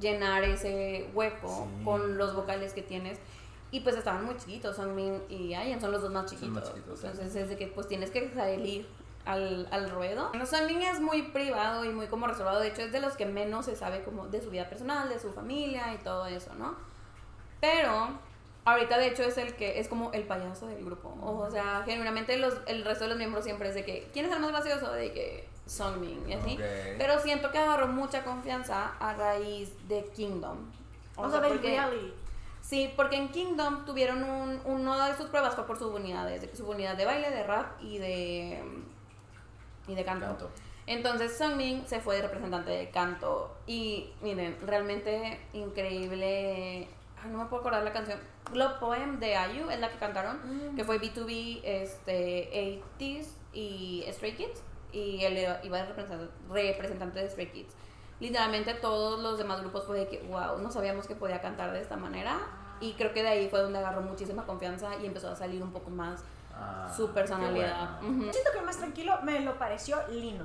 [0.00, 1.84] llenar ese hueco Sí.
[1.84, 3.20] con los vocales que tienes.
[3.72, 6.54] Y pues estaban muy chiquitos, Songmin y Ayan son los dos más Son chiquitos.
[6.54, 7.06] más chiquitos, sí.
[7.06, 8.88] Entonces es de que pues tienes que salir
[9.26, 10.28] al, al ruedo.
[10.30, 12.58] Bueno, Songmin es muy privado y muy como reservado.
[12.60, 15.20] De hecho, es de los que menos se sabe como de su vida personal, de
[15.20, 16.74] su familia y todo eso, ¿no?
[17.60, 18.08] Pero
[18.64, 21.14] ahorita de hecho es el que es como el payaso del grupo.
[21.22, 24.32] O sea, genuinamente los, el resto de los miembros siempre es de que, ¿quién es
[24.32, 24.90] el más gracioso?
[24.92, 26.54] De que Songmin y así.
[26.54, 26.60] Ok.
[26.98, 30.58] Pero siento que agarró mucha confianza a raíz de Kingdom.
[31.16, 32.14] O, sea, del porque- reality.
[32.70, 36.96] Sí, porque en Kingdom tuvieron un, una de sus pruebas fue por subunidades, de subunidad
[36.96, 38.62] de baile, de rap y de
[39.88, 40.26] y de canto.
[40.26, 40.50] Canto.
[40.86, 46.88] Entonces Sungmin se fue de representante de canto y miren, realmente increíble.
[47.22, 48.20] Ay, no me puedo acordar la canción.
[48.52, 50.76] Globe Poem de IU es la que cantaron, Mm.
[50.76, 52.50] que fue B2B, este,
[52.98, 54.62] 80s y Stray Kids
[54.92, 57.74] y él iba de representante, representante de Stray Kids.
[58.20, 61.80] Literalmente todos los demás grupos fue de que, wow, no sabíamos que podía cantar de
[61.80, 62.38] esta manera.
[62.80, 65.72] Y creo que de ahí fue donde agarró muchísima confianza y empezó a salir un
[65.72, 66.22] poco más
[66.54, 68.00] Ah, su personalidad.
[68.02, 68.22] bueno.
[68.24, 68.32] Ujú.
[68.32, 70.44] Siento que más tranquilo me lo pareció Lino.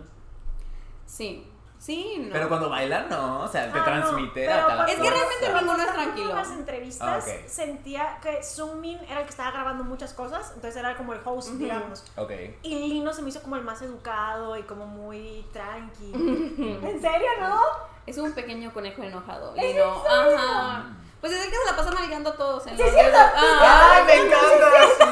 [1.05, 1.45] Sí,
[1.79, 2.33] sí, no.
[2.33, 5.09] Pero cuando bailan, no, o sea, te Ah, no, transmite pero hasta la Es que
[5.09, 6.29] realmente ninguno es tranquilo.
[6.31, 10.75] En las entrevistas Ah, sentía que Sungmin era el que estaba grabando muchas cosas, entonces
[10.77, 12.03] era como el host, digamos.
[12.17, 12.31] Ok.
[12.63, 16.11] Y Lino se me hizo como el más educado y como muy tranqui.
[16.13, 17.59] ¿En serio, no?
[18.05, 19.53] Es un pequeño conejo enojado.
[19.55, 20.37] ¿Es Y en no, serio?
[20.37, 20.85] ajá.
[21.21, 23.93] Pues es el que se la pasa navegando a todos en Sí, los sí, Ah,
[23.95, 24.67] ¡Ay, me encanta!
[24.97, 25.03] Sí.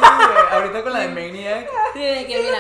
[0.51, 1.67] Ahorita con la de Maniac.
[1.93, 2.57] sí, de que mira.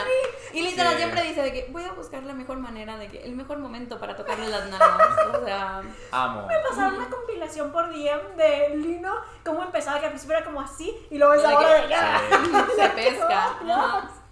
[0.53, 0.97] Y literal Sí.
[0.97, 3.99] siempre dice de que voy a buscar la mejor manera de que el mejor momento
[3.99, 5.17] para tocarle las nalgas.
[5.41, 5.81] O sea,
[6.11, 6.47] Amo.
[6.69, 10.95] Pasaron una compilación por DM de Lino, cómo empezaba, que al principio era como así,
[11.09, 12.21] y luego es De ahora que- de ya.
[12.75, 13.57] se pesca.
[13.63, 14.23] No.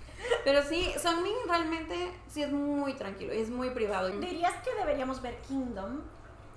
[0.44, 4.10] Pero sí, Songmin realmente sí es muy tranquilo y es muy privado.
[4.10, 6.02] ¿Dirías que deberíamos ver Kingdom?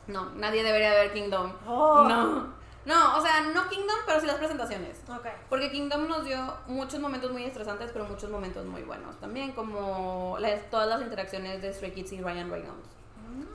[0.06, 1.52] No, nadie debería ver Kingdom.
[1.66, 2.04] Oh.
[2.06, 2.63] No.
[2.86, 4.98] No, o sea, no Kingdom, pero sí las presentaciones.
[5.08, 5.26] Ok.
[5.48, 9.18] Porque Kingdom nos dio muchos momentos muy estresantes, pero muchos momentos muy buenos.
[9.20, 12.88] También como las- todas las interacciones de Stray Kids y Ryan Reynolds.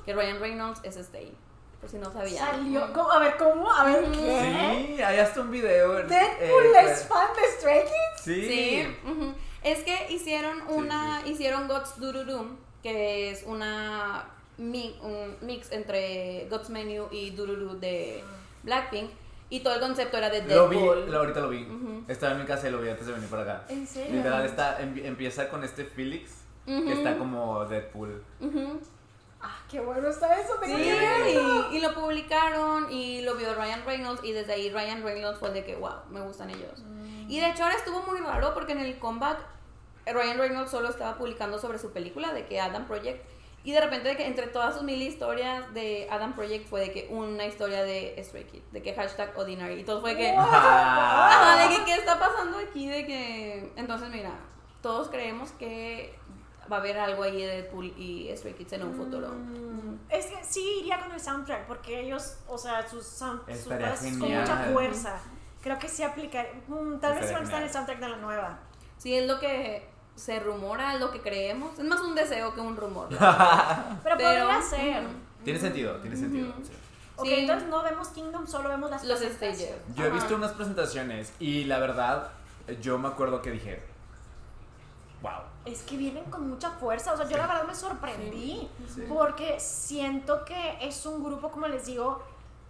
[0.06, 1.32] Que Ryan Reynolds es Stay,
[1.80, 2.44] por si no sabían.
[2.46, 2.92] Salió.
[2.92, 3.12] ¿cómo?
[3.12, 3.72] A ver, ¿cómo?
[3.72, 4.96] A ver, ¿qué?
[4.98, 5.94] Sí, hay hasta un video.
[6.08, 8.22] Deadpool eh, es fan de Stray Kids.
[8.24, 8.88] Sí.
[9.64, 14.26] Es que hicieron una, hicieron God's Dururum, que es una
[14.58, 18.24] mi- un mix entre God's Menu y Dururu de
[18.64, 19.12] Blackpink.
[19.52, 21.12] Y todo el concepto era de Lo vi, Deadpool.
[21.12, 21.64] lo- ahorita lo vi.
[21.64, 22.04] Ujú.
[22.08, 23.66] Estaba en mi casa y lo vi antes de venir para acá.
[23.70, 24.16] ¿En serio?
[24.18, 28.24] Literal, está, em- empieza con este Felix, que está como Deadpool.
[29.42, 31.70] Ah, qué bueno está eso, tengo Sí, que verlo.
[31.72, 35.52] y, y lo publicaron y lo vio Ryan Reynolds y desde ahí Ryan Reynolds fue
[35.52, 36.84] de que, wow, me gustan ellos.
[37.30, 39.40] Y de hecho ahora estuvo muy raro porque en el comeback
[40.06, 43.24] Ryan Reynolds solo estaba publicando sobre su película de que Adam Project
[43.64, 46.92] y de repente de que entre todas sus mil historias de Adam Project fue de
[46.92, 51.68] que una historia de Stray Kids, de que hashtag ordinary y todo fue que Ajá,
[51.68, 54.32] de que qué está pasando aquí de que entonces mira,
[54.82, 56.18] todos creemos que
[56.72, 59.30] va a haber algo ahí de Deadpool y Stray Kids en un futuro.
[59.30, 63.56] Mm, Es que sí iría con el soundtrack, porque ellos, o sea, sus sound, sus
[63.56, 65.20] Estaría rolas con mucha fuerza.
[65.64, 66.46] Creo que sí aplica.
[66.68, 68.60] mm, tal vez Estaría sí van a estar en el soundtrack de la nueva.
[68.98, 69.90] Sí, es lo que
[70.20, 71.78] se rumora, lo que creemos.
[71.80, 73.08] Es más un deseo que un rumor.
[74.04, 75.04] Pero, podría ser.
[75.44, 76.54] Tiene sentido, tiene sentido.
[76.64, 76.72] Sí.
[77.16, 77.34] Ok, Sí.
[77.34, 79.76] entonces no vemos Kingdom, solo vemos las Los presentaciones.
[79.78, 79.96] stages.
[79.96, 82.30] Yo he visto unas presentaciones y la verdad,
[82.82, 83.82] yo me acuerdo que dije,
[85.22, 85.42] wow.
[85.66, 87.14] Es que vienen con mucha fuerza.
[87.14, 88.70] O sea, yo la verdad me sorprendí.
[88.94, 89.04] Sí.
[89.08, 92.22] Porque siento que es un grupo, como les digo,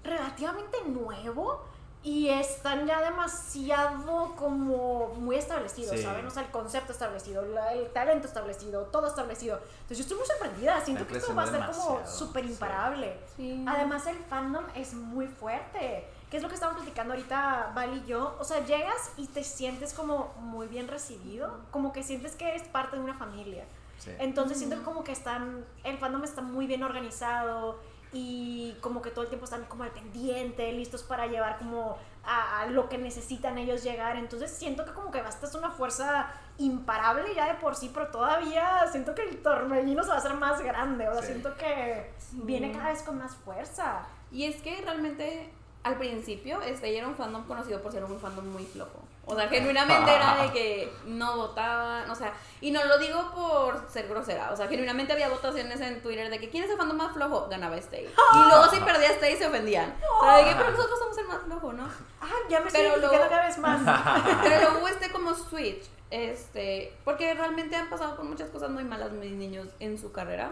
[0.04, 1.64] relativamente nuevo.
[2.02, 6.04] Y están ya demasiado como muy establecidos, Sí.
[6.04, 6.26] ¿saben?
[6.26, 9.58] O sea, el concepto establecido, la- el talento establecido, todo establecido.
[9.82, 10.80] Entonces yo estoy muy sorprendida.
[10.82, 12.52] Siento que esto va a ser como súper sí.
[12.52, 13.18] imparable.
[13.36, 13.66] Sí.
[13.68, 16.08] Además, el fandom es muy fuerte.
[16.32, 18.38] Que es lo que estamos platicando ahorita, Val y yo.
[18.40, 21.58] O sea, llegas y te sientes como muy bien recibido.
[21.72, 23.66] Como que sientes que eres parte de una familia.
[23.98, 24.12] Sí.
[24.20, 27.80] Entonces siento que como que están, el fandom está muy bien organizado
[28.12, 32.62] y como que todo el tiempo están como al pendiente, listos para llevar como a,
[32.62, 34.16] a lo que necesitan ellos llegar.
[34.18, 38.86] Entonces siento que como que bastas una fuerza imparable ya de por sí, pero todavía
[38.92, 41.08] siento que el torbellino se va a hacer más grande.
[41.08, 41.28] O sea, Sí.
[41.30, 44.02] siento que viene cada vez con más fuerza.
[44.32, 45.52] Y es que realmente
[45.84, 49.00] al principio este era un fandom conocido por ser un fandom muy flojo.
[49.32, 53.88] O sea, genuinamente era de que no votaban, o sea, y no lo digo por
[53.90, 56.98] ser grosera, o sea, genuinamente había votaciones en Twitter de que quién es el fandom
[56.98, 58.06] más flojo, ganaba Stay.
[58.34, 59.96] Y luego si perdía Stay se ofendían.
[60.20, 61.84] O sea, de que pero nosotros somos el más flojo, ¿no?
[62.22, 63.80] Ah, ya me estoy Pero lo- cada vez más.
[64.44, 68.84] Pero luego hubo este como switch, este, porque realmente han pasado por muchas cosas muy
[68.84, 70.52] malas mis niños en su carrera.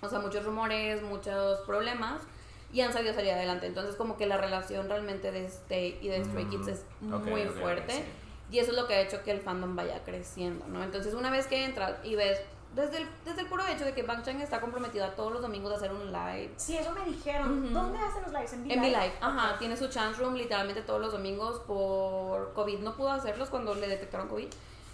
[0.00, 2.20] O sea, muchos rumores, muchos problemas
[2.72, 3.66] y han sabido salir adelante.
[3.66, 7.26] Entonces, como que la relación realmente de Stay y de Stray Kids es Mm, ok,
[7.26, 7.92] muy fuerte.
[7.92, 8.02] sí.
[8.50, 10.82] Y eso es lo que ha hecho que el fandom vaya creciendo, ¿no?
[10.84, 12.38] Entonces, una vez que entras y ves,
[12.76, 15.42] desde el, desde el puro hecho de que Bang Chan está comprometido a todos los
[15.42, 17.72] domingos a hacer un live, Sí, eso me dijeron.
[17.72, 18.52] ¿Dónde hacen los lives?
[18.52, 18.96] En en V-Live?
[18.96, 22.78] V-Live, ajá, tiene su chance room literalmente todos los domingos por COVID.
[22.80, 24.48] No pudo hacerlos cuando le detectaron COVID.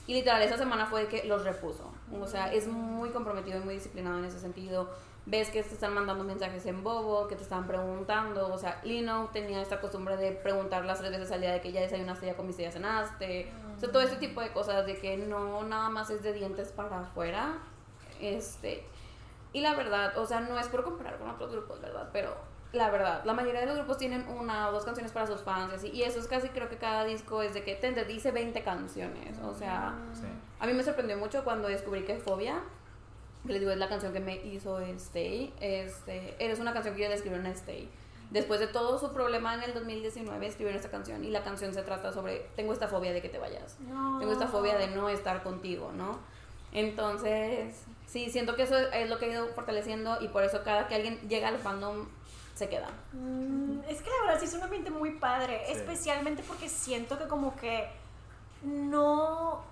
[0.06, 1.90] Y literal, esa semana fue que los repuso.
[2.20, 4.88] O sea, es muy comprometido y muy disciplinado en ese sentido.
[5.24, 8.52] Ves que te están mandando mensajes en bobo, que te están preguntando.
[8.52, 11.70] O sea, Lino tenía esta costumbre de preguntar las tres veces al día de que
[11.70, 13.52] ya desayunaste, ya comiste, ya cenaste.
[13.76, 16.72] O sea, todo este tipo de cosas de que no nada más es de dientes
[16.72, 17.58] para afuera.
[18.20, 18.84] Este,
[19.52, 22.08] y la verdad, o sea, no es por comparar con otros grupos, ¿verdad?
[22.12, 22.34] Pero
[22.72, 25.72] la verdad, la mayoría de los grupos tienen una o dos canciones para sus fans
[25.72, 25.88] y así.
[25.90, 29.38] Y eso es casi, creo que cada disco es de que te dice 20 canciones.
[29.40, 30.24] O sea, Sí.
[30.58, 32.60] a mí me sorprendió mucho cuando descubrí que Fobia,
[33.46, 37.02] que les digo, es la canción que me hizo Stay, este, eres una canción que
[37.02, 37.88] yo le escribí en Stay.
[38.30, 41.82] Después de todo su problema en el 2019, escribieron esta canción y la canción se
[41.82, 43.78] trata sobre, tengo esta fobia de que te vayas.
[43.80, 44.18] No.
[44.20, 46.18] Tengo esta fobia de no estar contigo, ¿no?
[46.72, 50.88] Entonces, sí, siento que eso es lo que ha ido fortaleciendo y por eso cada
[50.88, 52.06] que alguien llega al fandom
[52.54, 52.88] se queda.
[53.12, 55.72] Mm, Es que la verdad sí es un ambiente muy padre, Sí.
[55.72, 57.86] especialmente porque siento que como que
[58.62, 59.62] no,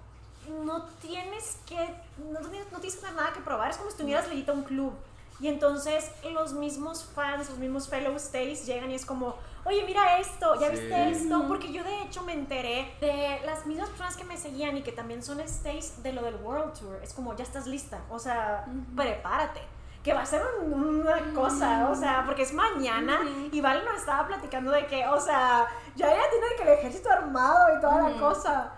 [0.48, 1.76] no tienes que,
[2.18, 4.62] no tienes, no tienes que tener nada que probar, es como si tuvieras leído un
[4.64, 4.92] club.
[5.40, 10.18] Y entonces los mismos fans, los mismos fellow stays llegan y es como, oye, mira
[10.18, 10.72] esto, ¿ya Sí.
[10.72, 11.44] viste esto?
[11.48, 14.92] Porque yo de hecho me enteré de las mismas personas que me seguían y que
[14.92, 17.00] también son stays de lo del World Tour.
[17.02, 19.62] Es como, ya estás lista, o sea, prepárate.
[20.02, 23.20] Que va a ser un- una cosa, o sea, porque es mañana
[23.52, 25.66] y Vale nos estaba platicando de que, o sea,
[25.96, 28.72] ya ella tiene que el ejército armado y toda la cosa.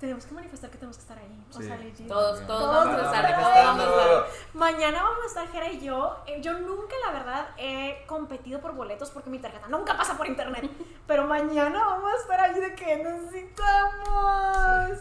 [0.00, 1.44] Tenemos que manifestar que tenemos que estar ahí.
[1.50, 1.62] O Sí.
[1.64, 2.06] sea, legit.
[2.06, 4.26] Todos, todos Todos vamos a estar, estamos todos vamos a estar.
[4.52, 6.16] Mañana vamos a estar Jera y yo.
[6.26, 10.26] Eh, Yo nunca, la verdad, he competido por boletos porque mi tarjeta nunca pasa por
[10.26, 10.70] internet.
[11.06, 14.98] Pero mañana vamos a estar ahí de que necesitamos.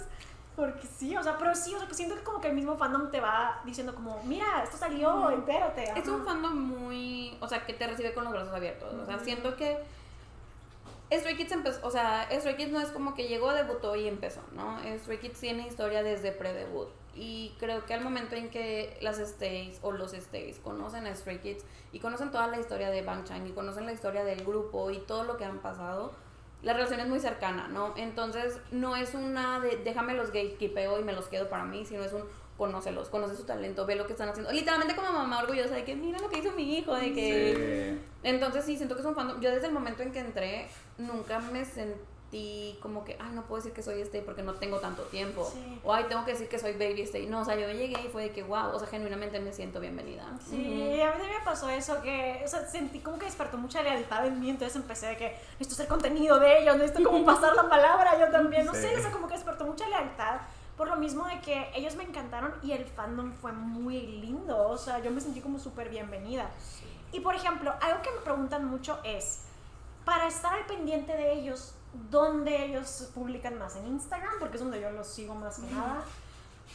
[0.55, 2.77] Porque sí, o sea, pero sí, o sea, que siento que como que el mismo
[2.77, 5.91] fandom te va diciendo como, mira, esto salió, entérate.
[5.99, 8.93] Es un fandom muy, o sea, que te recibe con los brazos abiertos.
[8.93, 9.77] O sea, siento que
[11.19, 14.41] Stray Kids empezó, o sea, Stray Kids no es como que llegó, debutó y empezó,
[14.53, 14.77] ¿no?
[14.99, 16.89] Stray Kids tiene historia desde pre-debut.
[17.15, 21.39] Y creo que al momento en que las Stays o los Stays conocen a Stray
[21.39, 21.63] Kids
[21.93, 24.99] y conocen toda la historia de Bang Chan y conocen la historia del grupo y
[24.99, 26.13] todo lo que han pasado,
[26.61, 27.93] la relación es muy cercana, ¿no?
[27.95, 32.03] Entonces no es una de déjame los gatekeepeo y me los quedo para mí, sino
[32.03, 32.23] es un
[32.57, 34.51] conócelos, conoce su talento, ve lo que están haciendo.
[34.51, 37.97] Literalmente como mamá orgullosa de que mira lo que hizo mi hijo, de que...
[37.99, 38.05] Sí.
[38.23, 39.39] Entonces sí, siento que es un fandom.
[39.41, 43.57] Yo desde el momento en que entré, nunca me sentí como que, ay, no puedo
[43.61, 45.49] decir que soy Stay porque no tengo tanto tiempo.
[45.53, 45.79] Sí.
[45.83, 47.27] O ay, tengo que decir que soy Baby Stay.
[47.27, 49.79] No, o sea, yo llegué y fue de que, wow, o sea, genuinamente me siento
[49.79, 50.25] bienvenida.
[50.49, 50.55] Sí,
[51.01, 54.25] a mí también me pasó eso, que o sea, sentí como que despertó mucha lealtad
[54.27, 57.69] en mí, entonces empecé de que necesito hacer contenido de ellos, necesito como pasar la
[57.69, 58.81] palabra yo también, no Sí.
[58.81, 60.41] sé, o sea, como que despertó mucha lealtad,
[60.77, 64.77] por lo mismo de que ellos me encantaron y el fandom fue muy lindo, o
[64.77, 66.49] sea, yo me sentí como súper bienvenida.
[67.11, 69.43] Y por ejemplo, algo que me preguntan mucho es,
[70.03, 71.73] para estar al pendiente de ellos,
[72.11, 73.75] ¿dónde ellos publican más?
[73.75, 74.33] ¿En Instagram?
[74.39, 76.03] Porque es donde yo los sigo más que nada.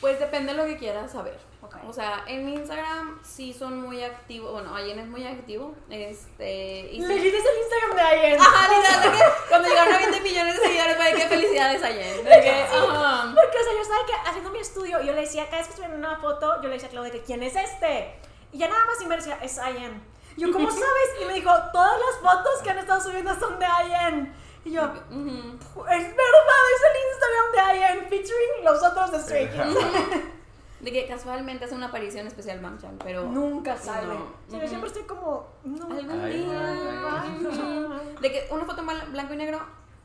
[0.01, 1.39] Pues depende de lo que quieras saber.
[1.63, 1.77] Ok.
[1.87, 4.51] O sea, en Instagram sí son muy activos.
[4.53, 5.75] Bueno, Ayen es muy activo.
[5.91, 6.89] Este.
[6.91, 8.41] Y sí- Legit es el Instagram de Ayen.
[8.41, 12.25] Ajá, literal, que cuando llegaron a 20 millones de seguidores, fue que felicidades Ayen.
[12.25, 13.35] De que, ajá.
[13.35, 15.75] Porque, o sea, yo estaba que haciendo mi estudio, yo le decía, cada vez que
[15.75, 18.15] subían una foto, yo le decía a Claudia que quién es este.
[18.53, 20.03] Y ya nada más y me decía, es Ayen.
[20.39, 21.11] Yo, ¿cómo sabes?
[21.21, 24.35] Y me dijo, todas las fotos que han estado subiendo son de Ayen.
[24.65, 30.31] Y yo, es verdad, es el Instagram de Ayen, featuring los otros de Stray Kids.
[30.81, 33.25] De que casualmente hace una aparición especial Bangchan, pero.
[33.25, 34.07] Nunca sale.
[34.07, 34.15] No.
[34.15, 34.67] O sea, yo Ujú.
[34.69, 35.85] siempre estoy como, no.
[35.95, 37.21] Algún Ay, día.
[37.23, 38.17] ay.
[38.23, 39.61] De que una foto en blan- blanco y negro,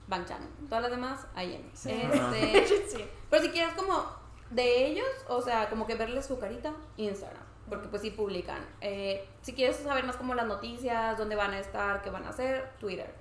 [0.07, 0.39] Bangchan.
[0.67, 1.69] Todas las demás, Ayen.
[1.73, 1.91] Sí.
[1.91, 2.67] Este.
[2.89, 3.09] Sí.
[3.29, 4.03] Pero si quieres como
[4.49, 7.43] de ellos, o sea, como que verles su carita, Instagram.
[7.69, 8.59] Porque pues sí publican.
[8.81, 12.29] Eh, si quieres saber más como las noticias, dónde van a estar, qué van a
[12.31, 13.15] hacer, Twitter.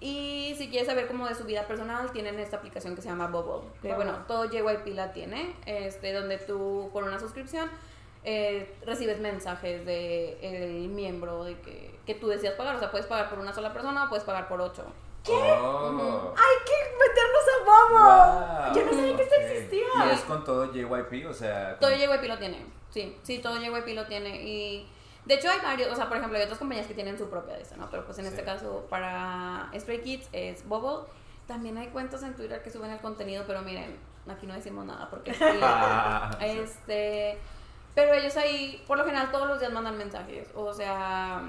[0.00, 3.28] Y si quieres saber como de su vida personal, tienen esta aplicación que se llama
[3.28, 3.68] Bubble.
[3.80, 4.04] Que Bubble.
[4.04, 7.70] bueno, todo JYP la tiene, este, donde tú por una suscripción
[8.24, 12.76] eh, recibes mensajes de el miembro de que, que tú decías pagar.
[12.76, 14.84] O sea, puedes pagar por una sola persona o puedes pagar por ocho.
[15.28, 16.34] Oh.
[16.36, 18.66] Hay que meternos a Bobo.
[18.68, 19.86] Wow, Yo no sabía que esto existía.
[20.06, 21.78] Y es con todo JYP, o sea.
[21.78, 24.88] Todo con- JYP lo tiene, sí, sí, todo JYP lo tiene y
[25.26, 27.54] de hecho hay varios, o sea, por ejemplo, hay otras compañías que tienen su propia
[27.56, 27.90] de esta, ¿no?
[27.90, 28.30] Pero pues en Sí.
[28.30, 31.06] este caso para Stray Kids es Bubble.
[31.46, 33.96] También hay cuentas en Twitter que suben el contenido, pero miren,
[34.28, 35.32] aquí no decimos nada porque.
[35.62, 36.46] Ah, sí.
[36.46, 37.38] este,
[37.94, 41.42] pero ellos ahí por lo general todos los días mandan mensajes, o sea,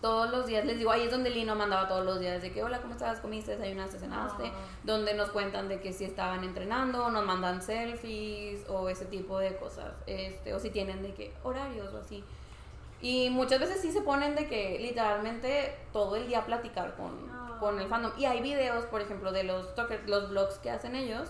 [0.00, 2.62] todos los días les digo, ahí es donde Lino mandaba todos los días de que
[2.62, 3.20] hola, ¿cómo estás?
[3.20, 3.52] ¿Comiste?
[3.56, 3.98] ¿Desayunaste?
[4.00, 4.46] ¿Cenaste?
[4.46, 4.52] Ah.
[4.82, 9.56] donde nos cuentan de que si estaban entrenando, nos mandan selfies o ese tipo de
[9.56, 12.24] cosas, este, o si tienen de que horarios o así.
[13.02, 17.28] Y muchas veces sí se ponen de que literalmente todo el día a platicar con,
[17.30, 17.56] Ah.
[17.60, 18.12] con el fandom.
[18.16, 21.28] Y hay videos, por ejemplo, de los talker- los vlogs que hacen ellos,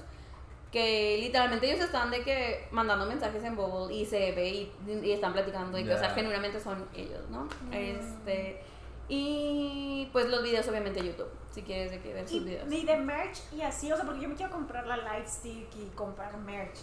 [0.71, 5.13] que literalmente ellos están de que mandando mensajes en Bubble y se ve y, y
[5.13, 7.49] están platicando y que, o sea, genuinamente son ellos, ¿no?
[7.73, 8.63] Este,
[9.09, 12.73] y pues los videos obviamente YouTube, si quieres de que ver sus Y, videos.
[12.73, 15.91] y de merch y así, o sea, porque yo me quiero comprar la Lightstick y
[15.95, 16.79] comprar merch.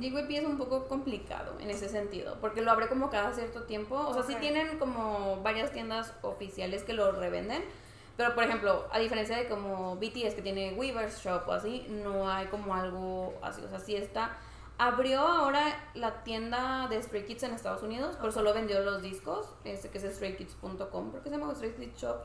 [0.00, 3.96] JYP es un poco complicado en ese sentido, porque lo abre como cada cierto tiempo.
[3.96, 7.64] O sea, sí tienen como varias tiendas oficiales que lo revenden,
[8.16, 12.30] pero por ejemplo, a diferencia de como BTS que tiene Weaver's Shop o así, no
[12.30, 13.62] hay como algo así.
[13.62, 14.36] O sea, sí está.
[14.78, 19.48] Abrió ahora la tienda de Stray Kids en Estados Unidos, pero solo vendió los discos,
[19.64, 22.18] este que es straykids.com, creo que se llama Stray Kids Shop.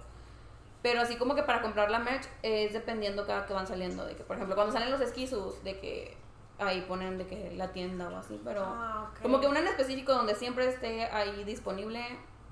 [0.81, 4.05] Pero así como que para comprar la merch es dependiendo cada que van saliendo.
[4.05, 6.17] De que, por ejemplo, cuando salen los esquisos, de que
[6.61, 8.39] ahí ponen de que la tienda o así.
[8.43, 9.21] Pero Ah, ok.
[9.21, 12.01] como que una en específico donde siempre esté ahí disponible.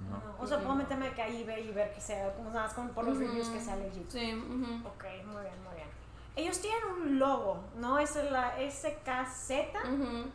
[0.09, 0.17] No.
[0.17, 2.73] No, O sea, puedo meterme que ahí ve y ver que sea, como nada más
[2.73, 3.27] como por los Ujú.
[3.27, 4.09] reviews que sea legit.
[4.09, 4.87] Sí, ujú.
[4.87, 5.87] Ok, muy bien, muy bien.
[6.35, 7.99] Ellos tienen un logo, ¿no?
[7.99, 9.51] Es la SKZ.
[9.83, 10.29] Ujú.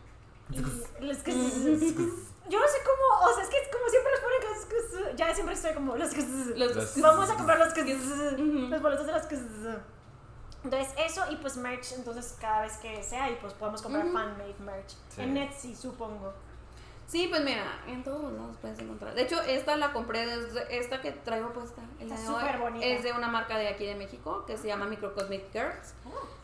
[0.50, 0.58] Y
[1.06, 1.32] los que-
[2.50, 5.34] yo no sé cómo, o sea, es que es como siempre los ponen que ya
[5.34, 6.12] siempre estoy como los
[6.58, 7.72] Los- Los- vamos a comprar los
[8.70, 9.36] los boletos de los que
[10.64, 14.14] entonces eso y pues merch entonces cada vez que sea y pues podemos comprar Ujú.
[14.14, 15.22] fan-made merch Sí.
[15.22, 16.32] en Etsy supongo
[17.06, 19.14] Sí, pues mira, en todos lados puedes encontrar.
[19.14, 21.82] De hecho, esta la compré desde esta que traigo puesta.
[22.00, 22.86] el Está súper bonita.
[22.86, 25.92] Es de una marca de aquí de México que se llama Microcosmic Girls.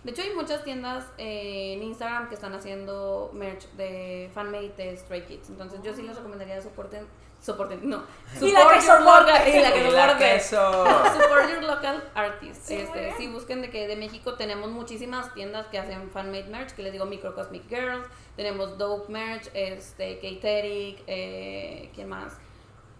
[0.04, 4.94] De hecho, hay muchas tiendas eh, en Instagram que están haciendo merch de fanmade de
[4.98, 5.48] Stray Kids.
[5.48, 7.06] Entonces, yo sí les recomendaría soporten,
[7.40, 8.02] soporten, no,
[8.40, 10.84] Y la que your local- y la que Y la.
[11.20, 12.66] Support your local artists.
[12.68, 16.72] Sí, este, sí, busquen de que de México tenemos muchísimas tiendas que hacen fan-made merch,
[16.72, 22.34] que les digo Microcosmic Girls, tenemos Dope Merch, este, Kateric, eh, ¿quién más?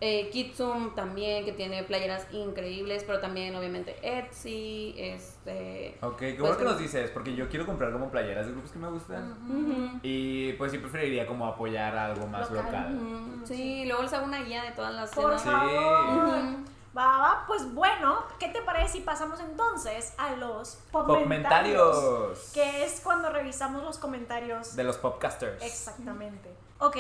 [0.03, 5.99] Eh, Kitsum también, que tiene playeras increíbles, pero también obviamente Etsy, este...
[6.01, 8.71] Ok, qué Pues, bueno que nos dices, porque yo quiero comprar como playeras de grupos
[8.71, 10.01] que me gustan.
[10.03, 12.99] Y pues sí preferiría como apoyar algo más Local.
[13.45, 15.43] Sí, luego les hago una guía de todas las por tiendas.
[15.43, 15.77] Sí.
[15.77, 16.65] Ujú.
[16.97, 23.01] va va pues bueno qué te parece si pasamos entonces a los Comentarios que es
[23.01, 25.63] cuando revisamos los comentarios de los popcasters.
[25.63, 26.51] Exactamente.
[26.79, 26.97] Ok,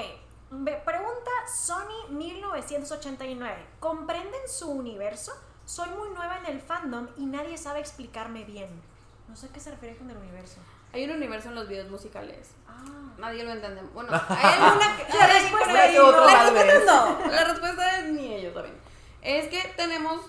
[0.50, 3.66] me pregunta Sony 1989.
[3.80, 5.32] ¿Comprenden su universo?
[5.70, 8.68] soy muy nueva en el fandom y nadie sabe explicarme bien.
[9.28, 10.56] No sé a qué se refiere con el universo.
[10.92, 12.50] Hay un universo en los videos musicales.
[12.66, 12.82] Ah.
[13.18, 13.82] Nadie lo entiende.
[13.94, 15.16] Bueno, hay alguna que.
[15.16, 16.10] La respuesta es no.
[16.10, 16.26] no.
[16.26, 17.30] La respuesta no.
[17.30, 18.72] La respuesta es ni ellos saben.
[19.22, 20.20] Es que tenemos.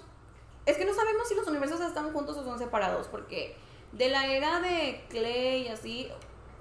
[0.67, 3.07] Es que no sabemos si los universos están juntos o son separados.
[3.07, 3.57] Porque
[3.93, 6.11] de la era de Clay y así.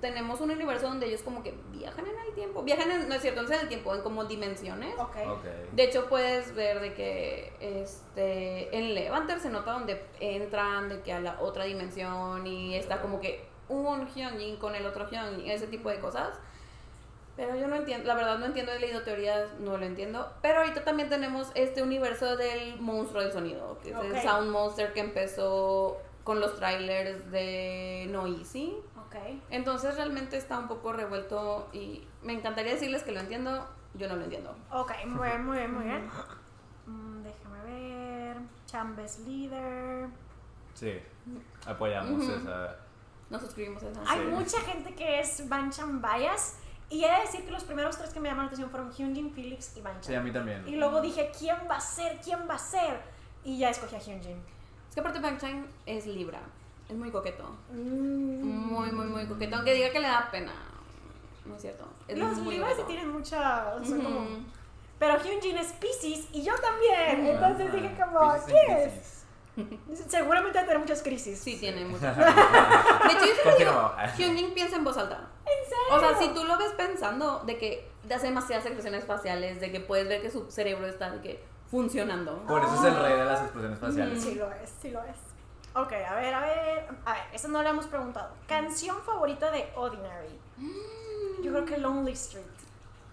[0.01, 2.63] Tenemos un universo donde ellos como que viajan en el tiempo.
[2.63, 4.95] Viajan en, no es cierto, no es en el tiempo, en como dimensiones.
[4.99, 5.17] Ok.
[5.29, 5.45] Ok.
[5.73, 11.13] De hecho, puedes ver de que este, en Levanter se nota donde entran de que
[11.13, 15.67] a la otra dimensión y está como que un Hyunjin con el otro Hyunjin, ese
[15.67, 16.39] tipo de cosas.
[17.37, 20.31] Pero yo no entiendo, la verdad no entiendo, he leído teorías, no lo entiendo.
[20.43, 24.05] Pero ahorita también tenemos este universo del monstruo del sonido, que es Ok.
[24.05, 25.99] el Sound Monster que empezó
[26.31, 28.73] con los trailers de No Easy.
[29.05, 29.17] Ok.
[29.51, 34.15] Entonces realmente está un poco revuelto y me encantaría decirles que lo entiendo, yo no
[34.15, 34.55] lo entiendo.
[34.71, 36.09] Ok, muy bien, muy bien, muy bien.
[36.87, 38.37] Mm, déjame ver.
[38.65, 40.07] Chambes Leader.
[40.75, 41.01] Sí,
[41.67, 42.77] apoyamos esa.
[43.29, 44.01] Nos suscribimos a esa.
[44.07, 44.27] Hay Sí.
[44.27, 46.59] mucha gente que es Banchan Bias.
[46.91, 49.33] Y he de decir que los primeros tres que me llamaron la atención fueron Hyunjin,
[49.35, 50.05] Felix y Banchan.
[50.05, 50.63] Sí, a mí también.
[50.69, 52.21] Y luego dije, ¿quién va a ser?
[52.21, 53.01] ¿Quién va a ser?
[53.43, 54.41] Y ya escogí a Hyunjin.
[54.91, 56.41] Es que aparte Bangchan es Libra,
[56.89, 57.45] es muy coqueto.
[57.73, 58.43] Mm.
[58.43, 59.55] Muy, muy, muy coqueto.
[59.57, 60.53] Aunque diga que le da pena.
[61.47, 61.87] No es cierto.
[62.09, 63.73] Es Los Libras sí tienen mucha...
[63.85, 64.27] son como-.
[64.99, 67.21] Pero Hyunjin es Pisces y yo también.
[67.21, 67.31] Ujú.
[67.31, 69.21] Entonces dije como, Crisis en ¿qué es?
[70.09, 71.39] Seguramente va a tener muchas crisis.
[71.39, 72.13] Sí, tiene mucha.
[72.15, 74.17] De hecho, yo siempre digo, Confirmo.
[74.17, 75.29] Hyunjin piensa en voz alta.
[75.47, 75.97] ¿En serio?
[75.97, 79.81] O sea, si tú lo ves pensando de que hace demasiadas expresiones faciales, de que
[79.81, 82.39] puedes ver que su cerebro está de que funcionando.
[82.47, 84.23] Por eso es el rey de las explosiones faciales.
[84.23, 85.17] Sí lo es, sí lo es.
[85.75, 86.89] Ok, a ver, a ver.
[87.05, 88.31] A ver, eso no le hemos preguntado.
[88.49, 90.39] Canción favorita de Ordinary.
[91.43, 92.45] Yo creo que Lonely Street.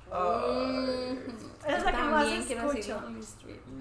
[0.10, 1.18] Mm.
[1.68, 3.02] Es la que más escucho.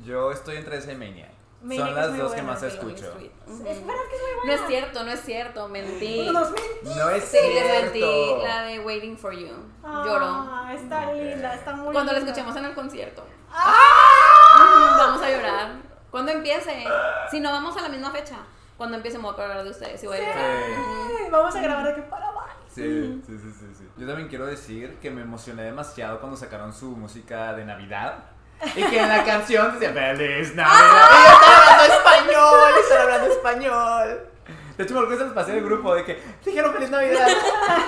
[0.05, 1.31] Yo estoy entre esa y Maniac.
[1.63, 3.07] Maniac Son las dos que más escucho.
[3.19, 4.55] Es verdad que es muy No buena.
[4.55, 6.31] es cierto, no es cierto, mentí.
[6.31, 6.99] Nos mentí.
[6.99, 7.83] No es Sí, les cierto.
[7.85, 9.47] mentí la de Waiting for You.
[9.83, 10.27] Lloro.
[10.27, 12.33] Ah, está linda, está muy Cuando la linda.
[12.33, 13.25] escuchemos en el concierto.
[13.51, 13.73] ¡Ah!
[14.97, 15.69] Vamos a llorar.
[16.11, 16.85] Cuando empiece.
[17.31, 18.37] Si no vamos a la misma fecha.
[18.77, 20.61] Cuando empiece me voy a acordar de ustedes y voy a llorar.
[21.09, 22.27] Sí, Vamos a grabar de que para.
[22.77, 23.89] Sí, sí, sí, sí, sí.
[23.97, 28.19] Yo también quiero decir que me emocioné demasiado cuando sacaron su música de Navidad.
[28.75, 31.09] Y que en la canción decía Feliz Navidad.
[31.11, 34.29] Y yo estaba hablando español, estaba hablando español.
[34.77, 37.29] De hecho, me acuerdo que se los pasé del grupo de que dijeron Feliz Navidad.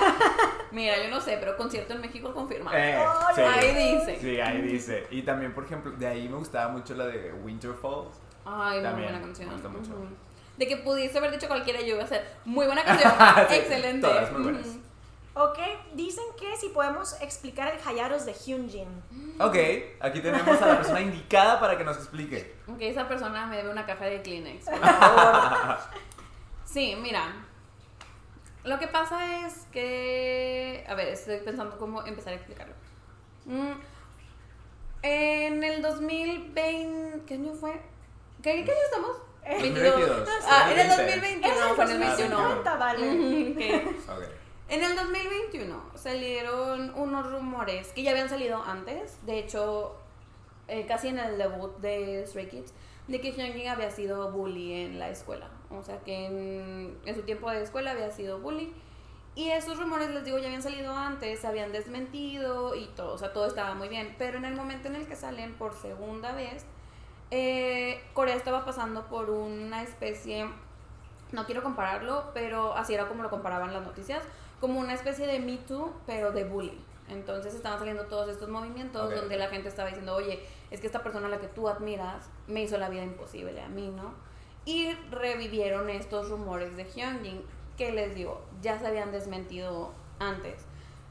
[0.71, 2.71] Mira, yo no sé, pero concierto en México confirma.
[2.73, 2.99] Eh,
[3.35, 3.41] sí.
[3.41, 4.17] Ahí dice.
[4.19, 5.07] Sí, ahí dice.
[5.11, 8.17] Y también, por ejemplo, de ahí me gustaba mucho la de Winter Falls.
[8.45, 9.47] Ay, muy También, buena canción.
[9.47, 9.91] me gusta mucho.
[9.91, 10.07] Ujú.
[10.57, 13.11] De que pudiese haber dicho cualquiera, yo iba a ser muy buena canción.
[13.49, 14.07] Sí, Excelente.
[14.07, 14.67] todas muy buenas.
[14.67, 14.79] Ujú.
[15.35, 15.57] Ok,
[15.93, 18.87] dicen que si podemos explicar el Hayaros de Hyunjin.
[19.39, 19.55] Ok,
[20.01, 22.55] aquí tenemos a la persona indicada para que nos explique.
[22.67, 24.65] Aunque esa persona me debe una caja de Kleenex.
[24.65, 25.77] por favor.
[26.71, 27.45] Sí, mira.
[28.63, 30.85] Lo que pasa es que.
[30.87, 32.73] A ver, estoy pensando cómo empezar a explicarlo.
[33.45, 33.71] Mm,
[35.01, 37.23] en el 2020.
[37.25, 37.81] ¿Qué año fue?
[38.41, 39.17] ¿Qué, qué año estamos?
[39.49, 40.29] 2022.
[40.47, 41.47] Ah, en el 2020.
[41.47, 42.37] 2021, Es fue en el el 21.
[42.37, 44.29] 2050, vale.
[44.69, 49.95] En el 2021 salieron unos rumores que ya habían salido antes, de hecho,
[50.67, 52.71] eh, casi en el debut de Stray Kids,
[53.07, 55.49] de que Hyunjin había sido bully en la escuela.
[55.71, 58.73] O sea, que en, en su tiempo de escuela había sido bully.
[59.35, 63.17] Y esos rumores, les digo, ya habían salido antes, se habían desmentido y todo, o
[63.17, 64.15] sea, todo estaba muy bien.
[64.17, 66.65] Pero en el momento en el que salen por segunda vez,
[67.31, 70.49] eh, Corea estaba pasando por una especie,
[71.31, 74.23] no quiero compararlo, pero así era como lo comparaban las noticias,
[74.59, 76.79] como una especie de Me Too, pero de bullying.
[77.07, 81.01] Entonces estaban saliendo todos estos movimientos donde la gente estaba diciendo, oye, es que esta
[81.01, 84.13] persona a la que tú admiras me hizo la vida imposible a mí, ¿no?
[84.69, 87.41] Y revivieron estos rumores de Hyunjin,
[87.75, 90.63] que les digo, ya se habían desmentido antes.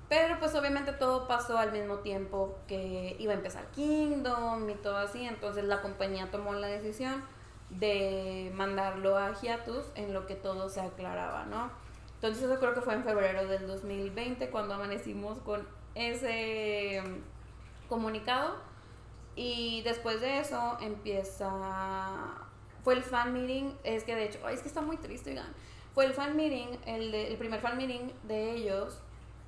[0.09, 4.99] Pero pues obviamente todo pasó al mismo tiempo que iba a empezar Kingdom y todo
[4.99, 7.25] así, entonces la compañía tomó la decisión
[7.71, 11.69] de mandarlo a hiatus en lo que todo se aclaraba, ¿no?
[12.15, 18.55] Entonces eso creo que fue en febrero del 2020 cuando amanecimos con ese mm, comunicado
[19.35, 22.47] y después de eso empieza
[22.89, 25.53] fue el fan meeting, es que de hecho, es que está muy triste, oigan.
[25.93, 28.99] Fue el fan meeting, el, de- el primer fan meeting de ellos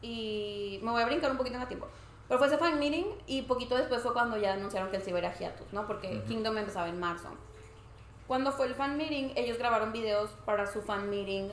[0.03, 1.89] y me voy a brincar un poquito en el tiempo.
[2.29, 5.09] Pero fue ese fan meeting y poquito después fue cuando ya anunciaron que él se
[5.09, 5.87] iba a ir a hiatus, ¿no?
[5.87, 6.27] Porque Ujú.
[6.27, 7.31] Kingdom empezaba en marzo.
[8.27, 11.49] Cuando fue el fan meeting, ellos grabaron videos para su fan meeting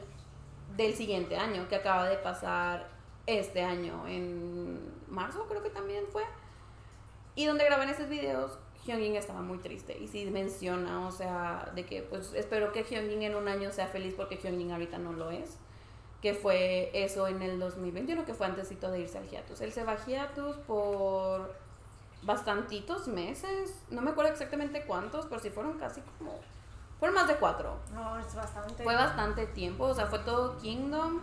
[0.75, 2.89] del siguiente año, que acaba de pasar
[3.27, 6.25] este año, en marzo creo que también fue.
[7.35, 11.85] Y donde graban esos videos, Hyunjin estaba muy triste y sí menciona, o sea, de
[11.85, 15.31] que pues espero que Hyunjin en un año sea feliz porque Hyunjin ahorita no lo
[15.31, 15.57] es.
[16.21, 19.61] Que fue eso en el 2021, que fue antesito de irse al hiatus.
[19.61, 21.53] Él se va a hiatus por
[22.23, 26.39] bastantitos meses, no me acuerdo exactamente cuántos, pero sí fueron casi como...
[26.99, 27.77] Fueron más de cuatro.
[27.93, 28.83] No, es bastante.
[28.83, 31.19] Fue bastante tiempo, o sea, fue todo Kingdom.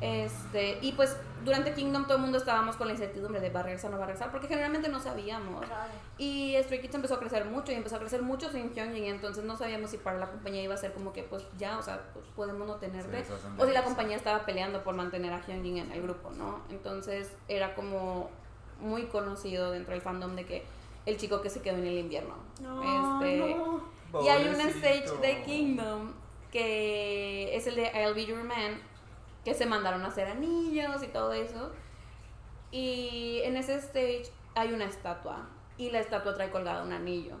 [0.00, 3.62] Este, y pues durante Kingdom todo el mundo estábamos con la incertidumbre de va a
[3.64, 5.64] regresar o no va a regresar, porque generalmente no sabíamos.
[5.64, 5.90] Claro.
[6.18, 9.44] Y Stray Kids empezó a crecer mucho y empezó a crecer mucho sin Hyunjin, entonces
[9.44, 12.00] no sabíamos si para la compañía iba a ser como que pues ya, o sea,
[12.12, 13.24] pues podemos no tenerte.
[13.24, 16.60] Sí, o si la compañía estaba peleando por mantener a Hyunjin en el grupo, ¿no?
[16.70, 18.30] Entonces era como
[18.80, 20.64] muy conocido dentro del fandom de que
[21.06, 22.34] el chico que se quedó en el invierno.
[22.60, 22.82] No,
[23.20, 23.82] Este, no.
[24.22, 26.12] y hay un stage de Kingdom
[26.52, 28.80] que es el de I'll Be Your Man,
[29.44, 31.72] que se mandaron a hacer anillos y todo eso.
[32.70, 37.36] Y en ese stage hay una estatua y la estatua trae colgado un anillo.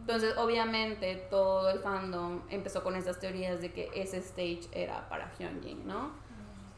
[0.00, 5.32] Entonces, obviamente, todo el fandom empezó con esas teorías de que ese stage era para
[5.36, 6.12] Hyunjin, ¿no?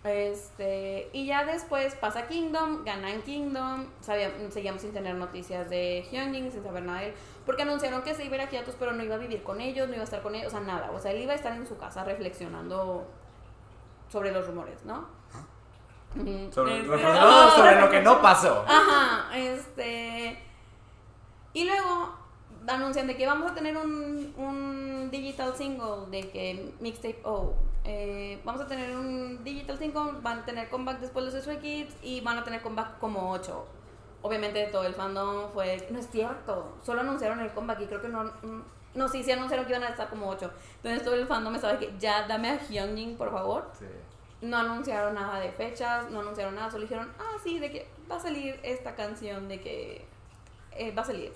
[0.05, 6.07] Este, y ya después pasa Kingdom, gana en Kingdom, sabíamos, seguíamos sin tener noticias de
[6.11, 7.15] Hyunjin, sin saber nada de él,
[7.45, 9.61] porque anunciaron que se iba a ir a Hiatus, pero no iba a vivir con
[9.61, 11.37] ellos, no iba a estar con ellos, o sea, nada, o sea, él iba a
[11.37, 13.07] estar en su casa reflexionando
[14.09, 15.07] sobre los rumores, ¿no?
[16.51, 18.65] Sobre, Este- reflexionando sobre lo que no pasó.
[18.67, 20.43] Ajá, este.
[21.53, 22.15] Y luego
[22.67, 27.55] anuncian de que vamos a tener un, un digital single, de que mixtape O.
[27.85, 31.59] eh, vamos a tener un digital single, van a tener comeback después de los Stray
[31.59, 33.67] Kids y van a tener comeback como 8.
[34.23, 38.09] Obviamente todo el fandom fue, no es cierto, solo anunciaron el comeback y creo que
[38.09, 38.63] no, mm,
[38.99, 40.51] no, sí, sí anunciaron que iban a estar como 8.
[40.77, 43.71] Entonces todo el fandom estaba de que ya dame a Hyunjin, por favor.
[43.79, 43.87] Sí.
[44.41, 48.17] No anunciaron nada de fechas, no anunciaron nada, solo dijeron, ah, sí, de que va
[48.17, 50.05] a salir esta canción, de que
[50.73, 51.33] eh, va a salir.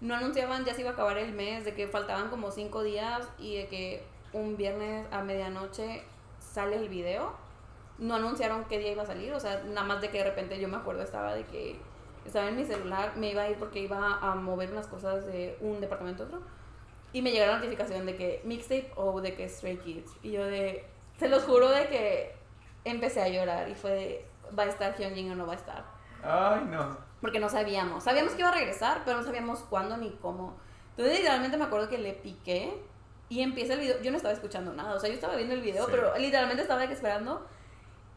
[0.00, 3.28] No anunciaban, ya se iba a acabar el mes, de que faltaban como cinco días
[3.38, 6.02] y de que un viernes a medianoche
[6.40, 7.34] sale el video.
[7.98, 10.58] No anunciaron qué día iba a salir, o sea, nada más de que de repente
[10.58, 11.78] yo me acuerdo estaba de que
[12.24, 15.56] estaba en mi celular, me iba a ir porque iba a mover unas cosas de
[15.60, 16.42] un departamento a otro.
[17.12, 20.12] Y me llegó la notificación de que mixtape o de que Stray Kids.
[20.22, 20.84] Y yo de,
[21.18, 22.34] se los juro de que
[22.84, 24.26] empecé a llorar y fue de,
[24.58, 25.84] ¿va a estar Hyunjin o no va a estar?
[26.24, 26.96] Ay, no.
[27.20, 28.04] Porque no sabíamos.
[28.04, 30.56] Sabíamos que iba a regresar, pero no sabíamos cuándo ni cómo.
[30.90, 32.72] Entonces literalmente me acuerdo que le piqué
[33.28, 34.00] y empieza el video.
[34.02, 35.90] Yo no estaba escuchando nada, o sea, yo estaba viendo el video, Sí.
[35.94, 37.46] pero literalmente estaba esperando.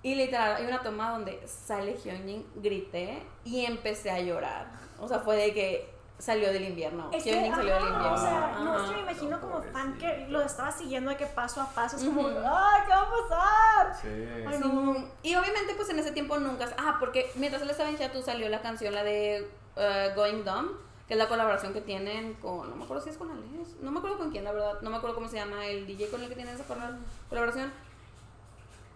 [0.03, 4.67] Y literal, hay una toma donde sale Hyunjin, grité y empecé a llorar.
[4.99, 7.09] O sea, fue de que salió del invierno.
[7.11, 8.13] Es que, salió del ajá, invierno.
[8.13, 8.89] o sea, no, es Ajá.
[8.89, 12.03] que me imagino como fan que lo estaba siguiendo de que paso a paso, es
[12.05, 12.29] como, Ujú.
[12.37, 13.95] ¡ay, qué va a pasar!
[14.01, 14.07] Sí.
[14.47, 14.63] Ay, Sí.
[14.63, 15.07] no.
[15.23, 16.69] Y obviamente pues en ese tiempo nunca...
[16.77, 20.71] Ah, porque mientras él estaba en Hiatus salió la canción, la de eh, Going Dumb,
[21.07, 22.69] que es la colaboración que tienen con...
[22.69, 24.79] No me acuerdo si es con Alex, no me acuerdo con quién, la verdad.
[24.81, 26.97] No me acuerdo cómo se llama el DJ con el que tienen esa colab-
[27.29, 27.71] colaboración.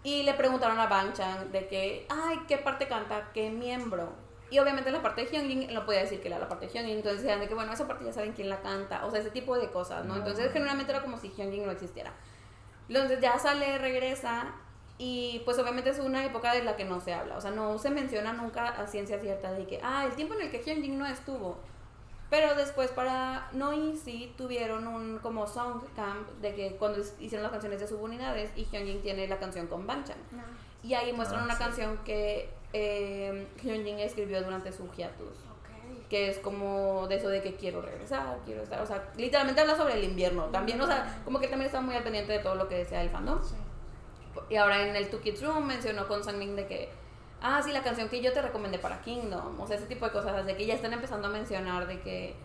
[0.03, 3.29] Y le preguntaron a Bang Chan de que, ay, ¿qué parte canta?
[3.33, 4.13] ¿Qué miembro?
[4.51, 6.97] Y obviamente la parte de Hyunjin, no podía decir que era la parte de Hyunjin,
[6.97, 9.29] entonces decían de que, bueno, esa parte ya saben quién la canta, o sea, ese
[9.29, 10.15] tipo de cosas, ¿no?
[10.15, 12.11] Entonces generalmente era como si Hyunjin no existiera.
[12.87, 14.53] Entonces ya sale, regresa
[14.97, 17.77] y pues obviamente es una época de la que no se habla, o sea, no
[17.77, 20.97] se menciona nunca a ciencia cierta de que, ah, el tiempo en el que Hyunjin
[20.97, 21.57] no estuvo.
[22.31, 27.51] Pero después para No Easy tuvieron un como song camp de que cuando hicieron las
[27.51, 30.17] canciones de subunidades y Hyunjin tiene la canción con Bangchan.
[30.31, 30.43] No.
[30.83, 31.63] Y ahí muestran Ah, una sí.
[31.63, 35.37] canción que eh, Hyunjin escribió durante su hiatus.
[36.09, 38.81] Que es como de eso de que quiero regresar, quiero estar.
[38.81, 40.45] O sea, literalmente habla sobre el invierno.
[40.45, 43.01] También, o sea, como que también está muy al pendiente de todo lo que decía
[43.01, 43.39] el fandom.
[43.43, 43.55] Sí.
[44.49, 46.89] Y ahora en el Two Kids Room mencionó con Sangmin de que,
[47.41, 49.59] ah, sí, la canción que yo te recomendé para Kingdom.
[49.59, 50.45] O sea, ese tipo de cosas.
[50.45, 52.35] De que ya están empezando a mencionar de que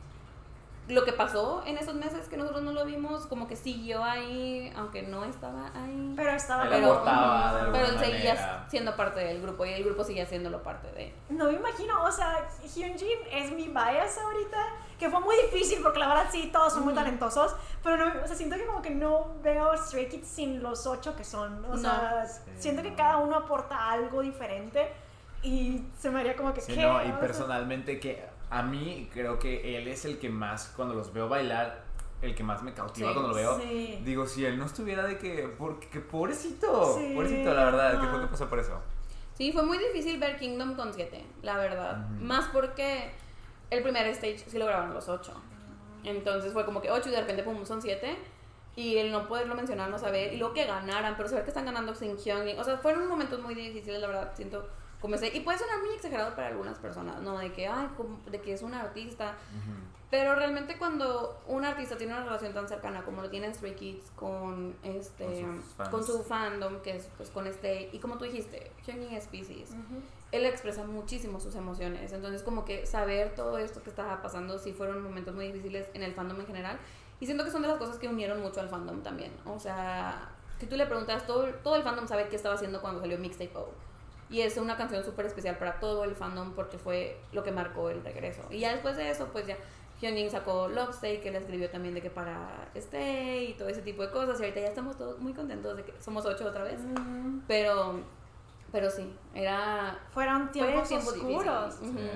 [0.89, 4.70] lo que pasó en esos meses que nosotros no lo vimos, como que siguió ahí,
[4.76, 6.12] aunque no estaba ahí.
[6.14, 8.66] Pero estaba Él Pero, de alguna pero él seguía manera.
[8.68, 11.14] siendo parte del grupo y el grupo seguía siéndolo parte de.
[11.30, 14.59] No me imagino, o sea, Hyunjin es mi bias ahorita,
[14.99, 17.03] que fue muy difícil porque la verdad sí, todos son muy Ujú.
[17.03, 20.62] talentosos, pero no, o sea, siento que como que no veo a Stray Kids sin
[20.62, 21.76] los ocho que son, o No.
[21.78, 22.97] sea, Sí, siento que no.
[22.97, 24.93] cada uno aporta algo diferente
[25.43, 26.82] y se me haría como que, Sí, ¿qué?
[26.82, 31.12] no, y personalmente que a mí creo que él es el que más, cuando los
[31.12, 31.84] veo bailar,
[32.22, 33.59] el que más me cautiva Sí, cuando lo veo.
[33.61, 34.01] sí.
[34.05, 38.20] Digo, si él no estuviera de que, porque pobrecito, Sí, pobrecito, la verdad, ¿qué fue
[38.20, 38.80] que pasó por eso?
[39.34, 42.07] Sí, fue muy difícil ver Kingdom con 7, la verdad.
[42.14, 42.24] Ujú.
[42.24, 43.11] Más porque
[43.70, 45.32] el primer stage sí lo grabaron los 8.
[46.05, 48.16] Entonces fue como que 8 y de repente pum, son 7.
[48.76, 50.32] Y el no poderlo mencionar, no saber.
[50.34, 52.12] Y luego que ganaran, pero saber que están ganando sin.
[52.12, 54.32] O sea, fueron momentos muy difíciles, la verdad.
[54.34, 54.68] Siento
[55.12, 57.36] ese, y puede sonar muy exagerado para algunas personas, ¿no?
[57.38, 57.88] De que, ay,
[58.30, 59.76] de que es un artista, Ujú.
[60.11, 64.11] pero realmente cuando un artista tiene una relación tan cercana como lo tiene Stray Kids
[64.16, 65.44] con este
[65.76, 69.26] Con con su fandom, que es pues con este, y como tú dijiste, Hyunjin es
[69.26, 70.00] Pisces, Ujú.
[70.32, 74.72] él expresa muchísimo sus emociones, entonces como que saber todo esto que estaba pasando sí
[74.72, 76.78] fueron momentos muy difíciles en el fandom en general,
[77.20, 80.30] y siento que son de las cosas que unieron mucho al fandom también, o sea,
[80.61, 83.57] que tú le preguntas, todo, todo el fandom sabe qué estaba haciendo cuando salió Mixtape
[83.57, 83.68] O.
[84.31, 87.91] Y es una canción súper especial para todo el fandom porque fue lo que marcó
[87.91, 88.43] el regreso.
[88.51, 89.57] Y ya después de eso, pues ya
[90.01, 93.83] Hyunjin sacó Love Stay, que le escribió también de que para Stay y todo ese
[93.83, 94.41] tipo de cosas.
[94.41, 96.81] Y ahorita ya estamos todos muy contentos de que somos ocho otra vez.
[97.47, 98.01] Pero,
[98.72, 99.99] pero sí, era...
[100.12, 101.75] Fueron tiempos tiempo oscuros.
[101.81, 102.11] Sí.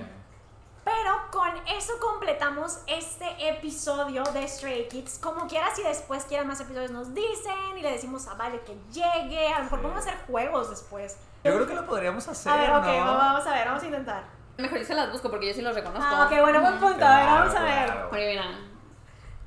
[0.85, 5.19] Pero con eso completamos este episodio de Stray Kids.
[5.19, 8.75] Como quieras, si después quieren más episodios, nos dicen y le decimos a Vale que
[8.91, 9.49] llegue.
[9.49, 9.83] A lo mejor Sí.
[9.83, 11.19] podemos hacer juegos después.
[11.45, 13.17] Yo creo que lo podríamos hacer, a ver, ok, ¿no?
[13.17, 14.23] vamos a ver, vamos a intentar.
[14.59, 16.05] Mejor yo se las busco porque yo sí los reconozco.
[16.11, 17.05] Ah, ok, bueno, buen punto.
[17.05, 17.87] A ver, vamos a ver.
[17.87, 18.69] claro.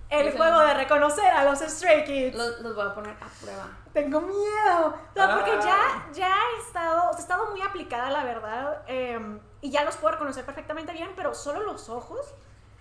[0.09, 2.35] El juego de reconocer a los Stray Kids.
[2.35, 3.65] los, los voy a poner a prueba.
[3.93, 4.97] Tengo miedo.
[5.15, 6.05] No, porque ya, Ah.
[6.13, 8.81] ya he estado, o sea, he estado muy aplicada, la verdad.
[8.87, 12.19] eh, y ya los puedo reconocer perfectamente bien, pero solo los ojos.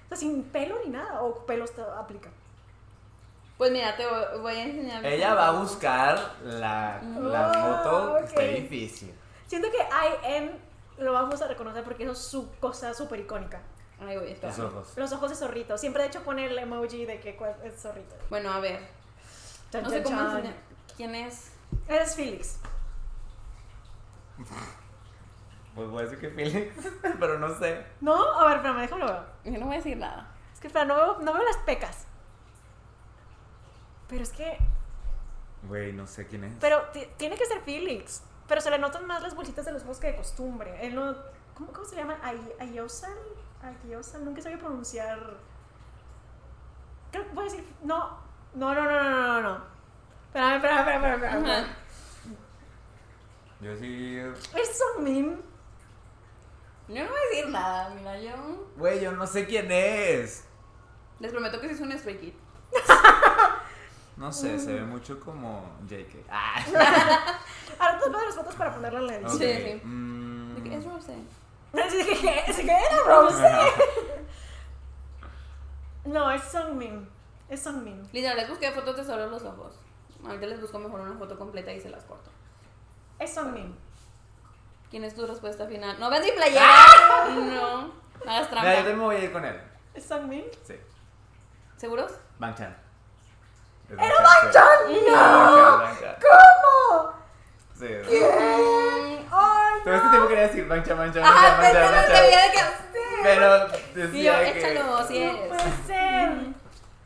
[0.07, 1.21] O sea, sin pelo ni nada.
[1.23, 2.31] O pelos aplica.
[3.61, 4.07] Pues mira, te
[4.39, 5.05] voy, a enseñar.
[5.05, 8.13] Ella va a buscar la, la Oh, foto.
[8.15, 8.21] ok.
[8.25, 9.15] Está difícil.
[9.47, 10.51] Siento que IN
[10.97, 13.61] lo vamos a reconocer porque eso es su cosa súper icónica.
[14.01, 14.57] Ay, voy, espera.
[14.57, 14.93] Los ojos.
[14.97, 15.77] Los ojos de zorrito.
[15.77, 18.15] Siempre de hecho pone el emoji de que es zorrito.
[18.31, 18.81] Bueno, a ver.
[19.71, 20.37] Chan, No sé chan, cómo chan.
[20.39, 20.55] enseñar.
[20.97, 21.53] ¿Quién es?
[21.87, 22.59] Es Felix.
[25.75, 26.75] Pues voy a decir que Felix,
[27.21, 27.85] pero no sé.
[28.01, 28.41] ¿No?
[28.41, 29.25] A ver, espérame, déjame lo veo.
[29.45, 30.31] Yo no voy a decir nada.
[30.55, 32.07] Es que espera, no veo, no veo las pecas.
[34.11, 34.59] Pero es que.
[35.69, 36.53] Güey, no sé quién es.
[36.61, 38.23] Pero ti- tiene que ser Felix.
[38.49, 40.85] Pero se le notan más las bolsitas de los ojos que de costumbre.
[40.87, 41.15] Él no.
[41.55, 42.19] ¿Cómo, cómo se llama?
[42.23, 43.17] Ay- Ayosal.
[43.63, 44.25] Ayosal.
[44.25, 45.19] Nunca sabía pronunciar.
[47.13, 47.65] Creo que voy a decir.
[47.83, 48.19] No.
[48.55, 49.65] No, no, no, no, no, no.
[50.27, 51.37] Espérame, espérame, espérame, espérame.
[51.37, 51.51] espérame.
[51.51, 51.77] Ajá.
[53.61, 54.19] Yo sí.
[54.59, 55.43] Es Songmin.
[56.89, 58.67] Yo no voy a decir nada, mira, yo.
[58.77, 60.45] Güey, yo no sé quién es.
[61.21, 62.33] Les prometo que sí es un Stray Kid.
[64.21, 66.27] No sé, se ve mucho como JK.
[66.31, 66.63] Ah.
[67.79, 69.39] Ahora te pongo las fotos para ponerla en la edición.
[69.39, 69.81] Sí, sí.
[69.87, 71.15] mm, ¿De qué es Rosé?
[72.47, 73.43] Así que, era Rose.
[76.05, 77.09] No, es Songmin.
[77.49, 78.07] Es Songmin.
[78.13, 79.75] Literal, les busqué fotos de solo los ojos.
[80.23, 82.31] Ahorita les busco mejor una foto completa y se las corto.
[83.19, 83.75] Es Songmin.
[84.91, 85.99] ¿Quién es tu respuesta final?
[85.99, 86.67] ¡No ves mi playera!
[87.29, 87.87] No.
[87.87, 88.75] No hagas Mira, yo trampa.
[88.75, 89.59] también me voy a ir con él.
[89.95, 90.45] ¿Es Songmin?
[90.67, 90.75] Sí.
[91.79, 92.13] ¿Seguros?
[92.39, 92.77] Bang Chan.
[92.77, 92.90] Es
[93.99, 94.53] ¡Era!
[94.87, 95.81] Sí, ¡No!
[96.21, 97.13] ¿Cómo?
[97.79, 97.87] Sí.
[98.09, 99.27] ¿Qué?
[99.33, 102.13] ¡Ay, Todo este tiempo quería decir Bang Chan, Bang Ajá, Bang pero no Bang te
[102.13, 102.61] de que.
[103.23, 104.59] Pero Y yo, decía que...
[104.73, 105.49] échalo, sí No es.
[105.49, 106.33] puede ser.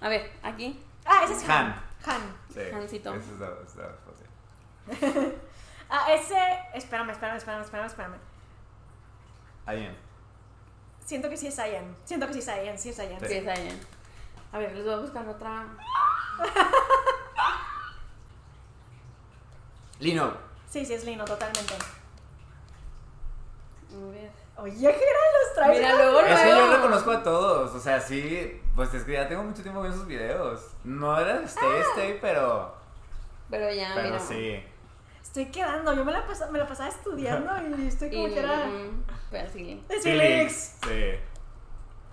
[0.01, 0.85] A ver, aquí.
[1.07, 1.67] Ah, ese es Han.
[1.67, 1.75] Han.
[2.07, 2.37] Han.
[2.53, 3.15] Sí, Hansito.
[3.15, 5.33] esa es la, es la.
[5.91, 6.35] Ah, ese.
[6.75, 8.15] Espérame, espérame, espérame, espérame, espérame.
[9.69, 9.97] Bien.
[11.05, 11.95] Siento que sí es Ayan.
[12.05, 13.21] Siento que sí es Ayan, sí es Ayan.
[13.21, 13.27] Sí.
[13.29, 13.81] Sí, está bien.
[14.55, 15.67] A ver, les voy a buscar otra.
[20.01, 20.33] Lino.
[20.71, 21.75] Sí, sí es Lino, totalmente.
[23.93, 24.31] A ver.
[24.57, 25.77] Oye, ¿qué eran los trajes?
[25.79, 26.77] Mira, luego, Es que yo luego.
[26.77, 30.07] reconozco a todos, o sea, sí, pues es que ya tengo mucho tiempo viendo sus
[30.07, 30.61] videos.
[30.85, 32.75] No era Stay Stay, pero,
[33.51, 34.21] Pero ya, pero mira.
[34.21, 34.63] sí.
[35.23, 35.93] Estoy quedando.
[35.95, 38.69] Yo me la, pas- me la pasaba estudiando y estoy como Y, que era.
[39.31, 39.85] Pero sí.
[39.89, 40.77] Es Felix.
[40.87, 41.15] Sí.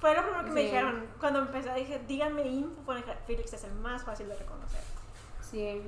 [0.02, 0.66] Fue lo primero que me Sí.
[0.68, 1.08] dijeron.
[1.20, 2.82] Cuando empecé, dije, díganme info.
[2.84, 4.82] Fue Felix es el más fácil de reconocer.
[5.41, 5.82] Sí.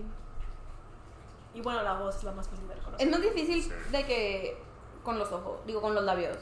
[1.55, 3.05] Y bueno, la voz es la más fácil de reconocer.
[3.07, 3.71] Es más difícil Sí.
[3.91, 4.63] de que
[5.03, 6.37] con los ojos, digo con los labios.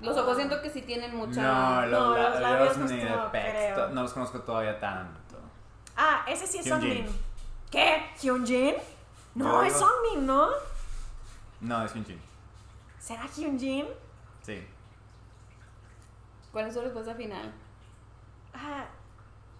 [0.00, 1.42] Los ojos siento que sí tienen mucha.
[1.42, 2.40] No, No, los, los labios
[2.76, 3.88] labios ni no de pex, creo.
[3.90, 5.36] no los conozco todavía tanto.
[5.96, 6.66] Ah, ese sí es.
[6.68, 7.06] Songmin.
[7.70, 8.06] ¿Qué?
[8.22, 8.74] ¿Hyunjin?
[9.34, 10.48] No, es Songmin, ¿no?
[11.60, 12.20] No, es Hyunjin.
[12.98, 13.86] ¿Será Hyunjin?
[14.42, 14.66] Sí.
[16.56, 17.52] ¿Cuál es su respuesta final?
[18.54, 18.86] Ah,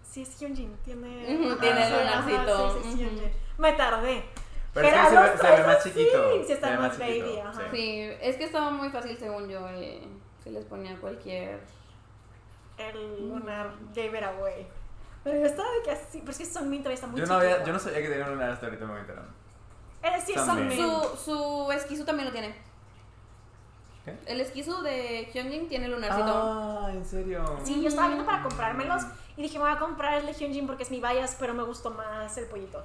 [0.01, 0.75] sí es Hyunjin.
[0.77, 1.35] Tiene.
[1.35, 2.71] Ujú, Ajá, tiene sí, el lunarcito.
[2.71, 3.03] Sí, sí, es Ujú.
[3.03, 3.31] Hyunjin.
[3.59, 4.25] Me tardé.
[4.73, 6.31] Pero es que Pero se se ve más sí, chiquito.
[6.33, 7.61] sí se están ve más chiquito, baby, ajá.
[7.71, 9.69] Sí, es que estaba muy fácil según yo.
[9.69, 10.07] eh,
[10.43, 11.59] si les ponía cualquier.
[12.79, 14.67] El lunar gave it away.
[15.23, 16.17] Pero yo estaba de que así.
[16.21, 17.67] Pero es que Songmin todavía está muy Yo no, había, chiquito.
[17.67, 19.29] yo no sabía que tenía un lunar hasta ahorita me enteraron.
[20.01, 20.71] Él sí es Songmin.
[20.75, 21.09] Songmin.
[21.19, 22.55] Su, su esquizo también lo tiene.
[24.07, 24.31] ¿Qué?
[24.31, 26.31] El esquizo de Hyunjin tiene lunarcito.
[26.33, 27.57] Ah, ¿en serio?
[27.63, 29.03] Sí, yo estaba viendo para comprármelos
[29.35, 31.63] y dije, me voy a comprar el de Hyunjin porque es mi bias, pero me
[31.63, 32.79] gustó más el pollito.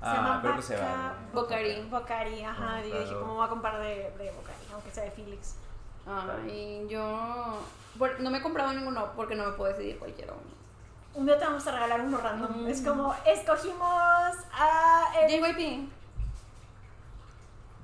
[0.00, 1.14] Se Ah, llama pero pues se va.
[1.32, 1.82] Bocari.
[1.90, 2.74] Bocari, ajá.
[2.76, 3.14] Ah, y yo dije.
[3.14, 4.58] ¿cómo voy a comprar de, de Bocari?
[4.72, 5.56] Aunque sea de Felix.
[6.06, 7.58] Ay, yo
[7.98, 10.54] por- no me he comprado ninguno porque no me puedo decidir cualquiera uno.
[11.14, 12.64] Un día te vamos a regalar uno random.
[12.64, 12.68] Mm.
[12.68, 13.88] Es como, escogimos
[14.52, 15.04] a...
[15.22, 15.88] el- JYP.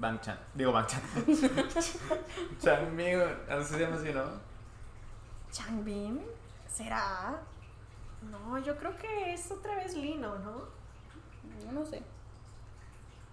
[0.00, 0.38] Bang Chan.
[0.54, 1.02] Digo Bang Chan.
[2.58, 3.20] Chan mío.
[3.48, 4.24] No sé si se llama así, ¿no?
[5.52, 6.22] Changbin.
[6.66, 7.38] ¿Será?
[8.30, 10.64] No, yo creo que es otra vez Lino, ¿no?
[11.66, 12.02] No, no sé.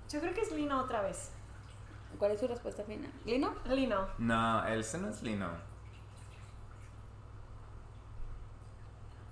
[0.09, 1.31] Yo creo que es Lino otra vez.
[2.19, 3.11] ¿Cuál es su respuesta final?
[3.25, 3.55] ¿Lino?
[3.65, 4.07] Lino.
[4.17, 5.49] No, el ese no es Lino.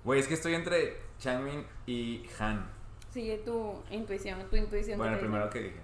[0.04, 2.66] Güey, es que estoy entre Changmin y Han.
[3.10, 4.98] Sigue tu intuición, tu intuición.
[4.98, 5.80] Bueno, primero que dije.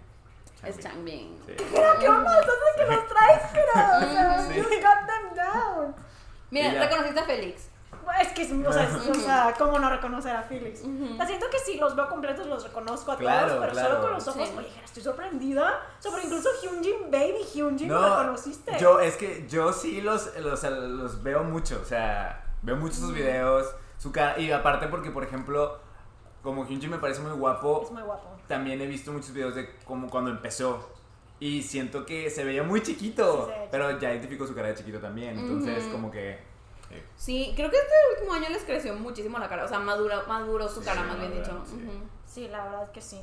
[0.64, 1.36] Es Changbin.
[1.46, 1.54] Sí.
[1.72, 4.54] Mira, qué mamazos que nos traes, pero, o sea, Sí.
[4.56, 5.94] you got them down.
[6.50, 7.68] Mira, reconociste a Félix.
[8.20, 10.80] Es que, es- o sea, es- o sea, ¿cómo no reconocer a Felix?
[10.82, 11.14] Ujú.
[11.14, 13.88] O sea, siento que si los veo completos los reconozco a Claro, todos, pero claro.
[13.88, 14.54] solo con los ojos, Sí.
[14.58, 15.80] oye, estoy sorprendida.
[15.98, 18.76] O sea, pero incluso Hyunjin, baby Hyunjin, lo No, reconociste.
[18.78, 23.14] yo, es que yo sí los, los, los veo mucho, o sea, veo muchos sus
[23.14, 25.78] videos, su cara, y aparte porque, por ejemplo,
[26.42, 28.31] como Hyunjin me parece muy guapo, Es muy guapo.
[28.48, 30.90] También he visto muchos videos de como cuando empezó,
[31.40, 35.00] y siento que se veía muy chiquito, Sí, pero ya identifico su cara de chiquito
[35.00, 35.92] también, entonces Ujú.
[35.92, 36.38] como que...
[36.88, 37.02] sí.
[37.16, 39.64] Sí, creo que este último año les creció muchísimo la cara.
[39.64, 41.62] O sea, madura, maduró su cara, Sí, más bien dicho.
[41.66, 41.74] sí.
[41.74, 41.92] Ujú.
[42.26, 43.20] Sí, la verdad que sí.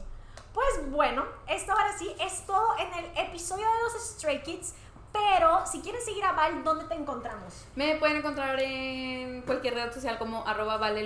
[0.53, 4.74] Pues bueno, esto ahora sí es todo en el episodio de los Stray Kids.
[5.11, 7.65] Pero si quieres seguir a Val, ¿dónde te encontramos?
[7.76, 11.03] Me pueden encontrar en cualquier red social como arroba vale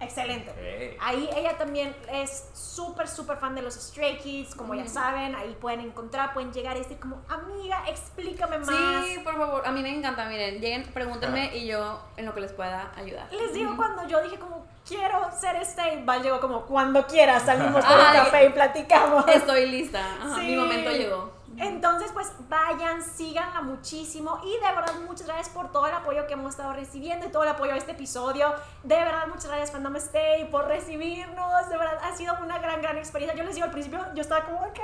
[0.00, 0.96] Excelente.
[1.00, 4.90] Ahí ella también es súper, súper fan de los Stray Kids, como ya Ujú.
[4.92, 9.04] saben, ahí pueden encontrar, pueden llegar y decir como, amiga, explícame más.
[9.06, 12.40] Sí, por favor, a mí me encanta, miren, lleguen, pregúntenme y yo en lo que
[12.40, 13.30] les pueda ayudar.
[13.32, 17.42] Les digo cuando yo dije como, quiero ser este, y Val llegó como, cuando quieras,
[17.44, 19.26] salimos por un café y platicamos.
[19.28, 20.46] Estoy lista, Ajá, Sí.
[20.46, 21.39] mi momento llegó.
[21.58, 26.34] Entonces, pues vayan, síganla muchísimo y de verdad muchas gracias por todo el apoyo que
[26.34, 28.54] hemos estado recibiendo y todo el apoyo a este episodio.
[28.82, 31.68] De verdad, muchas gracias Fandom Stay por recibirnos.
[31.68, 33.36] De verdad, ha sido una gran, gran experiencia.
[33.36, 34.82] Yo les digo al principio, yo estaba como acá,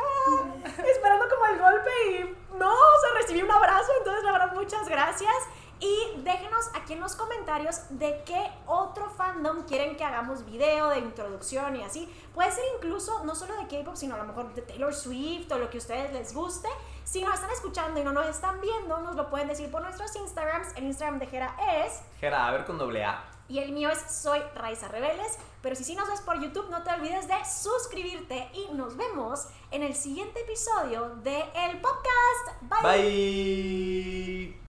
[0.65, 3.93] esperando como el golpe y no, o sea, recibí un abrazo.
[3.99, 5.35] Entonces, la verdad, muchas gracias.
[5.79, 11.01] Y déjenos aquí en los comentarios de qué otro fandom quieren que hagamos video de
[11.01, 12.11] introducción y así.
[12.35, 15.59] Puede ser incluso no solo de K-pop, sino a lo mejor de Taylor Swift o
[15.59, 16.69] lo que a ustedes les guste.
[17.05, 20.17] Si nos están escuchando y no nos están viendo, nos lo pueden decir por nuestros
[20.17, 20.69] Instagrams.
[20.77, 21.55] El Instagram de Jera
[21.85, 23.23] es Jera, a ver con doble A.
[23.49, 25.39] y el mío es Soy Raiza Rebeldes.
[25.63, 29.47] Pero si sí nos ves por YouTube, no te olvides de suscribirte y nos vemos
[29.71, 32.63] en el siguiente episodio de El Podcast.
[32.63, 33.03] Bye.
[33.03, 34.61] Bye.